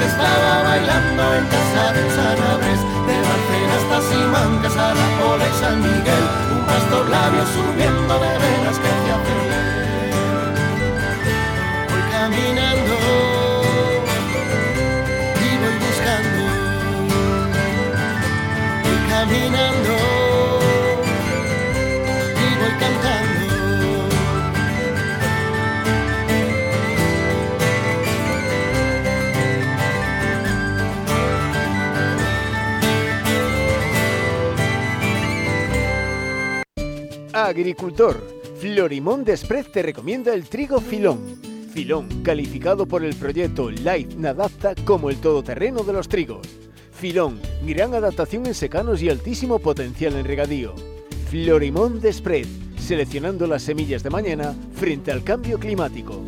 Estaba 0.00 0.62
bailando 0.62 1.34
en 1.34 1.44
casa 1.44 1.92
de 1.92 2.10
Sanabres, 2.10 2.80
de 3.06 3.16
Barcena 3.28 3.76
hasta 3.76 4.00
Simancas, 4.08 4.76
a 4.78 4.94
la 4.94 5.08
Pola 5.20 5.44
y 5.46 5.60
San 5.60 5.82
Miguel. 5.82 6.24
Un 6.52 6.64
pastor 6.64 7.06
labio 7.06 7.44
subiendo 7.44 8.14
de 8.14 8.32
venas 8.38 8.78
que 8.78 9.09
caminando 12.40 12.94
y 15.36 15.50
voy 15.60 15.76
buscando, 15.86 16.42
voy 18.82 18.98
caminando 19.08 19.94
y 22.36 22.48
voy 22.60 22.74
cantando. 22.78 23.44
Agricultor, 37.32 38.16
Florimón 38.60 39.24
Desprez 39.24 39.70
te 39.72 39.82
recomienda 39.82 40.32
el 40.34 40.48
trigo 40.48 40.80
filón 40.80 41.49
Filón, 41.72 42.08
calificado 42.22 42.84
por 42.86 43.04
el 43.04 43.14
proyecto 43.14 43.70
Life 43.70 44.16
Nadapta 44.16 44.74
como 44.84 45.08
el 45.08 45.18
todoterreno 45.18 45.84
de 45.84 45.92
los 45.92 46.08
trigos. 46.08 46.46
Filón, 46.92 47.40
gran 47.64 47.94
adaptación 47.94 48.46
en 48.46 48.54
secanos 48.54 49.00
y 49.02 49.08
altísimo 49.08 49.60
potencial 49.60 50.16
en 50.16 50.24
regadío. 50.24 50.74
Florimón 51.30 52.00
Desprez, 52.00 52.48
seleccionando 52.76 53.46
las 53.46 53.62
semillas 53.62 54.02
de 54.02 54.10
mañana 54.10 54.54
frente 54.74 55.12
al 55.12 55.22
cambio 55.22 55.58
climático. 55.60 56.20